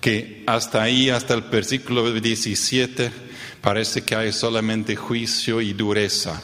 que 0.00 0.44
hasta 0.46 0.82
ahí, 0.82 1.08
hasta 1.08 1.34
el 1.34 1.42
versículo 1.42 2.12
17, 2.12 3.10
parece 3.62 4.02
que 4.02 4.14
hay 4.14 4.32
solamente 4.32 4.94
juicio 4.94 5.60
y 5.60 5.72
dureza 5.72 6.40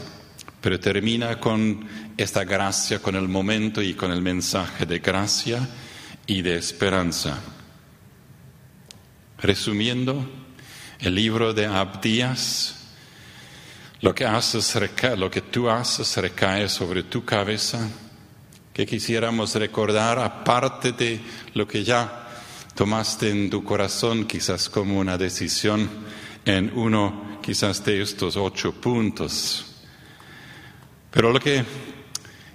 pero 0.64 0.80
termina 0.80 1.38
con 1.38 1.86
esta 2.16 2.42
gracia, 2.42 2.98
con 2.98 3.16
el 3.16 3.28
momento 3.28 3.82
y 3.82 3.92
con 3.92 4.10
el 4.10 4.22
mensaje 4.22 4.86
de 4.86 4.98
gracia 4.98 5.68
y 6.26 6.40
de 6.40 6.56
esperanza. 6.56 7.38
Resumiendo, 9.36 10.26
el 11.00 11.14
libro 11.14 11.52
de 11.52 11.66
Abdías, 11.66 12.76
lo 14.00 14.14
que, 14.14 14.24
haces, 14.24 14.74
que 15.30 15.40
tú 15.42 15.68
haces 15.68 16.16
recae 16.16 16.66
sobre 16.70 17.02
tu 17.02 17.26
cabeza, 17.26 17.86
que 18.72 18.86
quisiéramos 18.86 19.54
recordar, 19.56 20.18
aparte 20.18 20.92
de 20.92 21.20
lo 21.52 21.68
que 21.68 21.84
ya 21.84 22.26
tomaste 22.74 23.28
en 23.28 23.50
tu 23.50 23.62
corazón, 23.62 24.24
quizás 24.24 24.70
como 24.70 24.98
una 24.98 25.18
decisión 25.18 25.90
en 26.46 26.72
uno 26.74 27.38
quizás 27.42 27.84
de 27.84 28.00
estos 28.00 28.38
ocho 28.38 28.72
puntos 28.72 29.72
pero 31.14 31.32
lo 31.32 31.38
que 31.38 31.64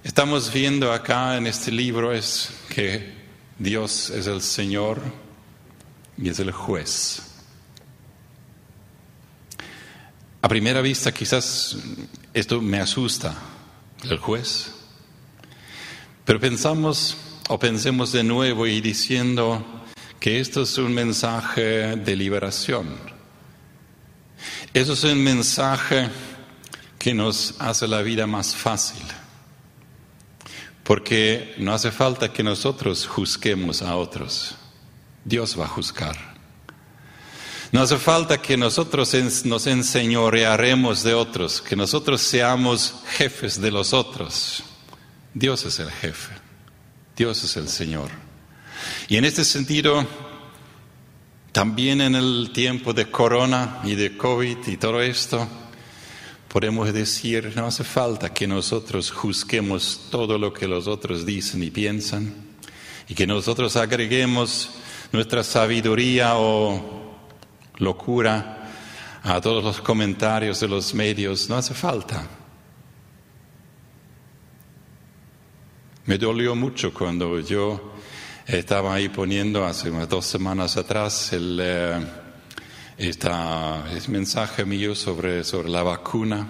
estamos 0.04 0.52
viendo 0.52 0.92
acá 0.92 1.38
en 1.38 1.46
este 1.46 1.72
libro 1.72 2.12
es 2.12 2.52
que 2.68 3.10
Dios 3.58 4.10
es 4.10 4.26
el 4.26 4.42
Señor 4.42 5.00
y 6.18 6.28
es 6.28 6.38
el 6.40 6.52
juez. 6.52 7.22
A 10.42 10.48
primera 10.48 10.82
vista 10.82 11.10
quizás 11.10 11.78
esto 12.34 12.60
me 12.60 12.80
asusta, 12.80 13.34
el 14.04 14.18
juez. 14.18 14.74
Pero 16.26 16.38
pensamos 16.38 17.16
o 17.48 17.58
pensemos 17.58 18.12
de 18.12 18.24
nuevo 18.24 18.66
y 18.66 18.82
diciendo 18.82 19.64
que 20.20 20.38
esto 20.38 20.64
es 20.64 20.76
un 20.76 20.92
mensaje 20.92 21.96
de 21.96 22.14
liberación. 22.14 22.88
Eso 24.74 24.92
es 24.92 25.04
un 25.04 25.24
mensaje 25.24 26.10
que 27.00 27.14
nos 27.14 27.54
hace 27.58 27.88
la 27.88 28.02
vida 28.02 28.26
más 28.26 28.54
fácil. 28.54 29.02
Porque 30.84 31.54
no 31.56 31.72
hace 31.72 31.90
falta 31.90 32.30
que 32.30 32.42
nosotros 32.42 33.06
juzguemos 33.06 33.80
a 33.80 33.96
otros. 33.96 34.54
Dios 35.24 35.58
va 35.58 35.64
a 35.64 35.68
juzgar. 35.68 36.16
No 37.72 37.80
hace 37.80 37.96
falta 37.96 38.42
que 38.42 38.58
nosotros 38.58 39.14
nos 39.46 39.66
enseñorearemos 39.66 41.02
de 41.02 41.14
otros, 41.14 41.62
que 41.62 41.74
nosotros 41.74 42.20
seamos 42.20 42.96
jefes 43.16 43.58
de 43.58 43.70
los 43.70 43.94
otros. 43.94 44.62
Dios 45.32 45.64
es 45.64 45.78
el 45.78 45.90
jefe. 45.90 46.34
Dios 47.16 47.42
es 47.44 47.56
el 47.56 47.68
Señor. 47.68 48.10
Y 49.08 49.16
en 49.16 49.24
este 49.24 49.46
sentido, 49.46 50.06
también 51.52 52.02
en 52.02 52.14
el 52.14 52.50
tiempo 52.52 52.92
de 52.92 53.10
corona 53.10 53.80
y 53.84 53.94
de 53.94 54.18
COVID 54.18 54.66
y 54.66 54.76
todo 54.76 55.00
esto, 55.00 55.48
podemos 56.50 56.92
decir, 56.92 57.52
no 57.54 57.66
hace 57.66 57.84
falta 57.84 58.34
que 58.34 58.44
nosotros 58.44 59.12
juzguemos 59.12 60.08
todo 60.10 60.36
lo 60.36 60.52
que 60.52 60.66
los 60.66 60.88
otros 60.88 61.24
dicen 61.24 61.62
y 61.62 61.70
piensan 61.70 62.34
y 63.08 63.14
que 63.14 63.24
nosotros 63.24 63.76
agreguemos 63.76 64.70
nuestra 65.12 65.44
sabiduría 65.44 66.38
o 66.38 67.18
locura 67.76 68.68
a 69.22 69.40
todos 69.40 69.62
los 69.62 69.80
comentarios 69.80 70.58
de 70.58 70.66
los 70.66 70.92
medios, 70.92 71.48
no 71.48 71.54
hace 71.54 71.72
falta. 71.72 72.26
Me 76.06 76.18
dolió 76.18 76.56
mucho 76.56 76.92
cuando 76.92 77.38
yo 77.38 77.92
estaba 78.44 78.94
ahí 78.94 79.08
poniendo 79.08 79.64
hace 79.64 79.88
unas 79.88 80.08
dos 80.08 80.26
semanas 80.26 80.76
atrás 80.76 81.32
el... 81.32 81.58
Eh, 81.62 82.19
esta, 83.08 83.82
mensaje 84.08 84.66
mío 84.66 84.94
sobre, 84.94 85.42
sobre 85.42 85.70
la 85.70 85.82
vacuna 85.82 86.46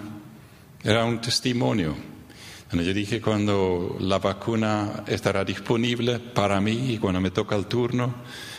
era 0.83 1.05
un 1.05 1.21
testimonio. 1.21 1.95
yo 2.73 2.93
dije, 2.93 3.21
cuando 3.21 3.95
la 4.01 4.19
vacuna 4.19 5.05
estará 5.07 5.45
disponible 5.45 6.19
para 6.19 6.59
mí 6.59 6.93
y 6.93 6.97
cuando 6.97 7.21
me 7.21 7.31
toca 7.31 7.55
el 7.55 7.67
turno, 7.67 8.15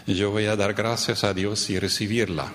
yo 0.07 0.31
voy 0.31 0.47
a 0.47 0.57
dar 0.57 0.73
gracias 0.73 1.23
a 1.23 1.35
Dios 1.35 1.69
y 1.69 1.79
recibirla. 1.79 2.51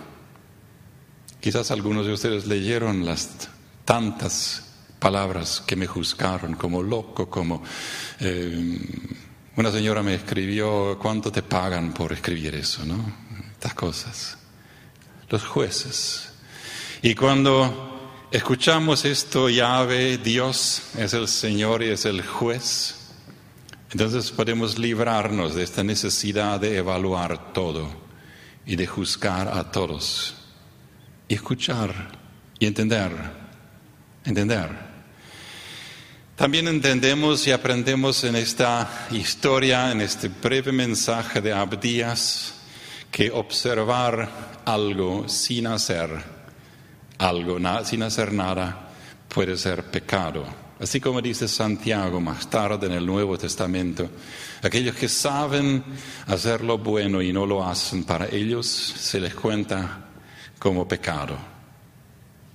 Quizás 1.39 1.69
algunos 1.69 2.08
de 2.08 2.13
ustedes 2.13 2.47
leyeron 2.47 3.06
las 3.06 3.47
tantas 3.86 4.63
palabras 4.97 5.63
que 5.67 5.76
me 5.76 5.86
juzgaron 5.86 6.56
como 6.56 6.82
loco, 6.82 7.30
como 7.30 7.62
eh, 8.19 8.80
una 9.56 9.71
señora 9.71 10.02
me 10.02 10.15
escribió, 10.15 10.97
¿cuánto 11.00 11.32
te 11.32 11.43
pagan 11.43 11.93
por 11.93 12.12
escribir 12.12 12.56
eso? 12.56 12.84
¿no? 12.88 12.97
Estas 13.54 13.76
cosas 13.76 14.38
los 15.30 15.46
jueces. 15.46 16.30
Y 17.02 17.16
cuando 17.16 18.28
escuchamos 18.32 19.06
esto, 19.06 19.50
Yahvé, 19.50 20.18
Dios 20.18 20.82
es 20.98 21.13
el 21.13 21.28
Señor 21.28 21.84
y 21.84 21.90
es 21.90 22.06
el 22.06 22.26
juez, 22.26 22.96
entonces 23.92 24.32
podemos 24.32 24.78
librarnos 24.78 25.56
de 25.56 25.63
esta 25.63 25.84
necesidad 25.84 26.60
de 26.60 26.78
evaluar 26.78 27.54
todo 27.54 27.90
y 28.66 28.76
de 28.76 28.86
juzgar 28.86 29.48
a 29.48 29.72
todos. 29.72 30.36
Escuchar 31.30 31.94
y 32.60 32.66
entender, 32.66 33.12
entender. 34.26 34.88
También 36.36 36.68
entendemos 36.68 37.48
y 37.48 37.52
aprendemos 37.52 38.24
en 38.24 38.36
esta 38.36 39.08
historia, 39.12 39.92
en 39.92 40.02
este 40.02 40.28
breve 40.28 40.72
mensaje 40.72 41.42
de 41.42 41.54
Abdías, 41.54 42.54
que 43.12 43.32
observar 43.32 44.62
algo 44.65 45.28
sin 45.28 45.67
hacer 45.67 46.38
algo, 47.17 47.58
sin 47.84 48.04
hacer 48.04 48.34
nada, 48.34 48.89
puede 49.28 49.58
ser 49.58 49.84
pecado. 49.84 50.46
Así 50.80 51.00
como 51.00 51.22
dice 51.22 51.48
Santiago 51.48 52.22
más 52.22 52.50
tarde 52.50 52.86
en 52.86 52.93
el 52.93 53.06
Nuevo 53.06 53.38
Testamento, 53.38 54.10
aquellos 54.62 54.96
que 54.96 55.10
saben 55.10 55.84
hacer 56.28 56.63
lo 56.63 56.78
bueno 56.78 57.22
y 57.22 57.34
no 57.34 57.46
lo 57.46 57.65
hacen, 57.65 58.04
para 58.04 58.28
ellos 58.28 58.67
se 58.67 59.20
les 59.20 59.34
cuenta 59.34 60.06
como 60.60 60.88
pecado. 60.88 61.36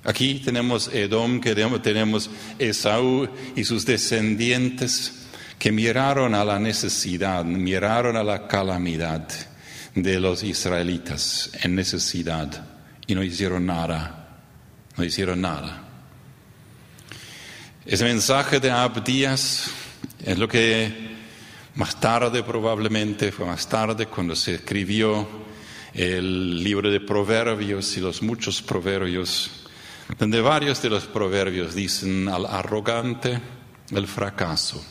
Aquí 0.05 0.41
tenemos 0.45 0.88
Edom, 0.93 1.41
que 1.41 1.55
tenemos 1.55 2.31
Esaú 2.59 3.29
y 3.57 3.65
sus 3.65 3.85
descendientes 3.85 5.27
que 5.59 5.71
miraron 5.71 6.35
a 6.35 6.45
la 6.45 6.59
necesidad, 6.59 7.45
miraron 7.45 8.17
a 8.17 8.25
la 8.25 8.47
calamidad 8.49 9.29
de 9.95 10.21
los 10.21 10.43
israelitas 10.43 11.51
en 11.63 11.75
necesidad 11.75 12.65
y 13.07 13.15
no 13.15 13.23
hicieron 13.23 13.67
nada, 13.67 14.41
no 14.97 15.05
hicieron 15.05 15.41
nada. 15.41 15.83
Ese 17.85 18.05
mensaje 18.05 18.61
de 18.61 18.71
Abdías 18.71 19.71
es 20.25 20.39
lo 20.39 20.49
que 20.49 21.13
más 21.75 21.99
tarde 22.01 22.43
probablemente, 22.43 23.33
fue 23.33 23.47
más 23.47 23.69
tarde 23.69 24.07
cuando 24.07 24.37
se 24.37 24.55
escribió 24.55 25.27
el 25.93 26.63
libro 26.63 26.91
de 26.91 27.01
proverbios 27.01 27.97
y 27.97 28.01
los 28.01 28.23
muchos 28.23 28.63
proverbios, 28.63 29.51
donde 30.19 30.41
varios 30.41 30.81
de 30.81 30.91
los 30.91 31.05
proverbios 31.05 31.75
dicen 31.75 32.29
al 32.29 32.47
arrogante 32.47 33.41
el 33.91 34.07
fracaso, 34.07 34.83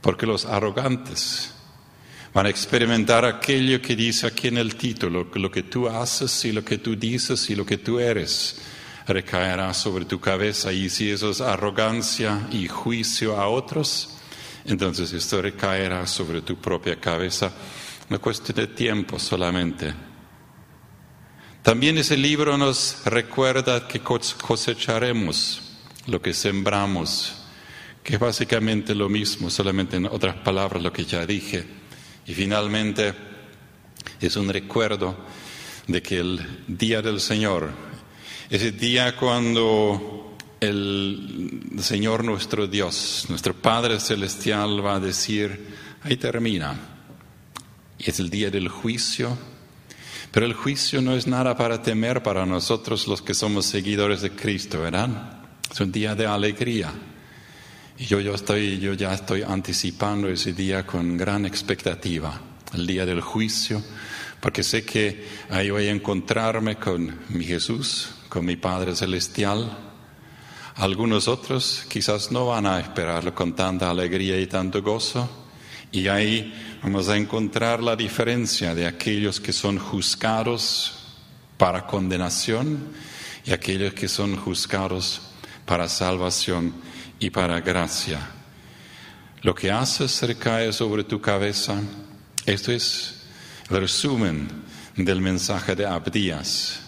porque 0.00 0.26
los 0.26 0.44
arrogantes 0.44 1.53
Van 2.34 2.46
a 2.46 2.48
experimentar 2.48 3.24
aquello 3.24 3.80
que 3.80 3.94
dice 3.94 4.26
aquí 4.26 4.48
en 4.48 4.58
el 4.58 4.74
título, 4.74 5.28
lo 5.34 5.50
que 5.52 5.62
tú 5.62 5.88
haces 5.88 6.44
y 6.44 6.50
lo 6.50 6.64
que 6.64 6.78
tú 6.78 6.96
dices 6.96 7.48
y 7.48 7.54
lo 7.54 7.64
que 7.64 7.78
tú 7.78 8.00
eres 8.00 8.60
recaerá 9.06 9.72
sobre 9.72 10.04
tu 10.04 10.18
cabeza. 10.18 10.72
Y 10.72 10.90
si 10.90 11.10
eso 11.10 11.30
es 11.30 11.40
arrogancia 11.40 12.48
y 12.50 12.66
juicio 12.66 13.40
a 13.40 13.46
otros, 13.46 14.16
entonces 14.64 15.12
esto 15.12 15.42
recaerá 15.42 16.08
sobre 16.08 16.42
tu 16.42 16.56
propia 16.56 16.96
cabeza. 16.96 17.52
Una 18.10 18.18
cuestión 18.18 18.56
de 18.56 18.66
tiempo 18.66 19.16
solamente. 19.20 19.94
También 21.62 21.98
ese 21.98 22.16
libro 22.16 22.58
nos 22.58 23.02
recuerda 23.04 23.86
que 23.86 24.00
cosecharemos 24.00 25.62
lo 26.08 26.20
que 26.20 26.34
sembramos, 26.34 27.36
que 28.02 28.14
es 28.14 28.20
básicamente 28.20 28.92
lo 28.92 29.08
mismo, 29.08 29.50
solamente 29.50 29.98
en 29.98 30.06
otras 30.06 30.34
palabras 30.34 30.82
lo 30.82 30.92
que 30.92 31.04
ya 31.04 31.24
dije. 31.24 31.83
Y 32.26 32.34
finalmente 32.34 33.14
es 34.20 34.36
un 34.36 34.48
recuerdo 34.48 35.16
de 35.86 36.02
que 36.02 36.18
el 36.18 36.64
día 36.66 37.02
del 37.02 37.20
Señor, 37.20 37.70
ese 38.48 38.72
día 38.72 39.16
cuando 39.16 40.36
el 40.60 41.70
Señor 41.80 42.24
nuestro 42.24 42.66
Dios, 42.66 43.26
nuestro 43.28 43.54
Padre 43.54 44.00
Celestial 44.00 44.84
va 44.84 44.96
a 44.96 45.00
decir, 45.00 45.66
ahí 46.02 46.16
termina. 46.16 46.74
Y 47.98 48.10
es 48.10 48.18
el 48.18 48.30
día 48.30 48.50
del 48.50 48.68
juicio, 48.68 49.36
pero 50.30 50.46
el 50.46 50.54
juicio 50.54 51.00
no 51.00 51.14
es 51.14 51.26
nada 51.26 51.56
para 51.56 51.82
temer 51.82 52.22
para 52.22 52.46
nosotros 52.46 53.06
los 53.06 53.22
que 53.22 53.34
somos 53.34 53.66
seguidores 53.66 54.22
de 54.22 54.30
Cristo, 54.30 54.80
¿verdad? 54.80 55.42
Es 55.70 55.80
un 55.80 55.92
día 55.92 56.14
de 56.14 56.26
alegría. 56.26 56.92
Yo, 57.96 58.18
yo, 58.18 58.34
estoy, 58.34 58.80
yo 58.80 58.94
ya 58.94 59.14
estoy 59.14 59.42
anticipando 59.42 60.28
ese 60.28 60.52
día 60.52 60.84
con 60.84 61.16
gran 61.16 61.46
expectativa, 61.46 62.40
el 62.74 62.88
día 62.88 63.06
del 63.06 63.20
juicio, 63.20 63.80
porque 64.40 64.64
sé 64.64 64.84
que 64.84 65.24
ahí 65.48 65.70
voy 65.70 65.86
a 65.86 65.92
encontrarme 65.92 66.74
con 66.74 67.20
mi 67.28 67.44
Jesús, 67.44 68.10
con 68.28 68.44
mi 68.44 68.56
Padre 68.56 68.96
Celestial. 68.96 69.78
Algunos 70.74 71.28
otros 71.28 71.86
quizás 71.88 72.32
no 72.32 72.46
van 72.46 72.66
a 72.66 72.80
esperarlo 72.80 73.32
con 73.32 73.54
tanta 73.54 73.88
alegría 73.88 74.40
y 74.40 74.48
tanto 74.48 74.82
gozo. 74.82 75.46
Y 75.92 76.08
ahí 76.08 76.52
vamos 76.82 77.08
a 77.08 77.16
encontrar 77.16 77.80
la 77.80 77.94
diferencia 77.94 78.74
de 78.74 78.88
aquellos 78.88 79.38
que 79.38 79.52
son 79.52 79.78
juzgados 79.78 80.98
para 81.56 81.86
condenación 81.86 82.88
y 83.46 83.52
aquellos 83.52 83.94
que 83.94 84.08
son 84.08 84.36
juzgados 84.36 85.22
para 85.64 85.88
salvación 85.88 86.74
y 87.18 87.30
para 87.30 87.60
gracia. 87.60 88.20
Lo 89.42 89.54
que 89.54 89.70
haces 89.70 90.22
recae 90.22 90.72
sobre 90.72 91.04
tu 91.04 91.20
cabeza. 91.20 91.80
Esto 92.46 92.72
es 92.72 93.24
el 93.70 93.80
resumen 93.80 94.48
del 94.96 95.20
mensaje 95.20 95.74
de 95.74 95.86
Abdías. 95.86 96.80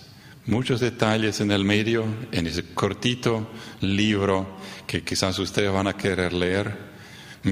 Muchos 0.46 0.80
detalles 0.80 1.40
en 1.40 1.50
el 1.50 1.64
medio, 1.64 2.04
en 2.32 2.46
ese 2.46 2.72
cortito 2.72 3.50
libro 3.80 4.56
que 4.86 5.02
quizás 5.02 5.38
ustedes 5.38 5.72
van 5.72 5.88
a 5.88 5.96
querer 5.96 6.32
leer, 6.32 6.72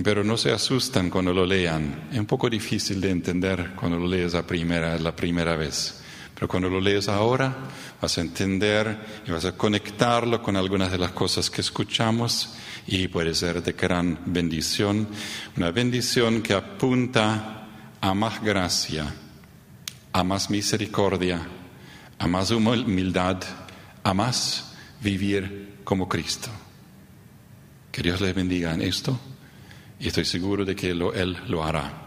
pero 0.02 0.22
no 0.22 0.36
se 0.36 0.52
asustan 0.52 1.10
cuando 1.10 1.34
lo 1.34 1.44
lean. 1.44 2.08
Es 2.12 2.18
un 2.18 2.26
poco 2.26 2.48
difícil 2.48 3.00
de 3.00 3.10
entender 3.10 3.72
cuando 3.74 3.98
lo 3.98 4.06
lees 4.06 4.32
la 4.34 4.46
primera, 4.46 4.98
la 4.98 5.14
primera 5.14 5.56
vez. 5.56 6.00
Pero 6.34 6.48
cuando 6.48 6.68
lo 6.68 6.80
lees 6.80 7.08
ahora, 7.08 7.54
vas 8.00 8.18
a 8.18 8.20
entender 8.20 9.22
y 9.26 9.30
vas 9.30 9.44
a 9.44 9.56
conectarlo 9.56 10.42
con 10.42 10.56
algunas 10.56 10.90
de 10.90 10.98
las 10.98 11.12
cosas 11.12 11.50
que 11.50 11.60
escuchamos 11.60 12.54
y 12.86 13.08
puede 13.08 13.34
ser 13.34 13.62
de 13.62 13.72
gran 13.72 14.18
bendición. 14.26 15.08
Una 15.56 15.70
bendición 15.70 16.42
que 16.42 16.54
apunta 16.54 17.66
a 18.00 18.14
más 18.14 18.42
gracia, 18.42 19.12
a 20.12 20.24
más 20.24 20.50
misericordia, 20.50 21.40
a 22.18 22.26
más 22.26 22.50
humildad, 22.50 23.42
a 24.02 24.14
más 24.14 24.74
vivir 25.00 25.80
como 25.84 26.08
Cristo. 26.08 26.50
Que 27.90 28.02
Dios 28.02 28.20
les 28.20 28.34
bendiga 28.34 28.74
en 28.74 28.82
esto 28.82 29.18
y 29.98 30.08
estoy 30.08 30.24
seguro 30.24 30.64
de 30.64 30.74
que 30.74 30.90
Él 30.90 31.38
lo 31.48 31.64
hará. 31.64 32.04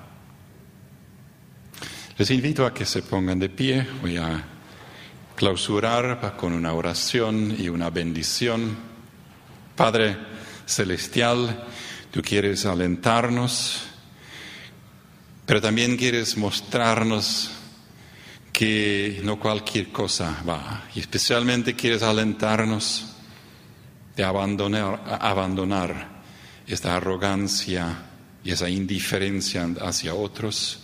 Les 2.18 2.32
invito 2.32 2.66
a 2.66 2.74
que 2.74 2.86
se 2.86 3.04
pongan 3.04 3.38
de 3.38 3.50
pie. 3.50 3.88
Voy 4.02 4.18
a 4.18 4.44
clausurar 5.36 6.36
con 6.36 6.54
una 6.54 6.74
oración 6.74 7.56
y 7.58 7.70
una 7.70 7.92
bendición. 7.92 8.76
Padre 9.76 10.37
Celestial, 10.67 11.65
tú 12.12 12.21
quieres 12.21 12.65
alentarnos, 12.65 13.84
pero 15.45 15.62
también 15.62 15.95
quieres 15.95 16.38
mostrarnos 16.38 17.51
que 18.51 19.21
no 19.23 19.39
cualquier 19.39 19.91
cosa 19.91 20.43
va. 20.47 20.84
Y 20.93 20.99
especialmente 20.99 21.73
quieres 21.73 22.03
alentarnos 22.03 23.15
de 24.15 24.23
abandonar, 24.23 25.19
abandonar 25.21 26.21
esta 26.67 26.97
arrogancia 26.97 28.03
y 28.43 28.51
esa 28.51 28.69
indiferencia 28.69 29.67
hacia 29.82 30.13
otros 30.13 30.80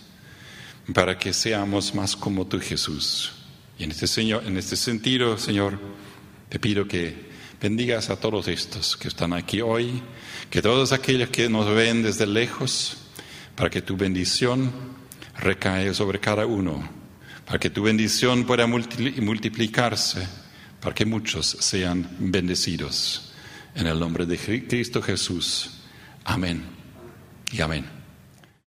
para 0.94 1.18
que 1.18 1.32
seamos 1.32 1.94
más 1.94 2.16
como 2.16 2.46
tú, 2.46 2.58
Jesús. 2.60 3.32
Y 3.78 3.84
en 3.84 3.90
este, 3.90 4.20
en 4.22 4.56
este 4.56 4.76
sentido, 4.76 5.36
Señor, 5.36 5.78
te 6.48 6.58
pido 6.58 6.86
que 6.86 7.33
bendigas 7.64 8.10
a 8.10 8.16
todos 8.16 8.46
estos 8.48 8.94
que 8.94 9.08
están 9.08 9.32
aquí 9.32 9.62
hoy, 9.62 10.02
que 10.50 10.60
todos 10.60 10.92
aquellos 10.92 11.30
que 11.30 11.48
nos 11.48 11.66
ven 11.74 12.02
desde 12.02 12.26
lejos, 12.26 12.98
para 13.56 13.70
que 13.70 13.80
tu 13.80 13.96
bendición 13.96 14.70
recaiga 15.38 15.94
sobre 15.94 16.20
cada 16.20 16.44
uno, 16.44 16.86
para 17.46 17.58
que 17.58 17.70
tu 17.70 17.82
bendición 17.82 18.44
pueda 18.44 18.66
multiplicarse, 18.66 20.28
para 20.78 20.94
que 20.94 21.06
muchos 21.06 21.56
sean 21.58 22.06
bendecidos. 22.18 23.32
En 23.74 23.86
el 23.86 23.98
nombre 23.98 24.26
de 24.26 24.36
Cristo 24.36 25.00
Jesús. 25.00 25.70
Amén 26.22 26.64
y 27.50 27.62
amén. 27.62 28.03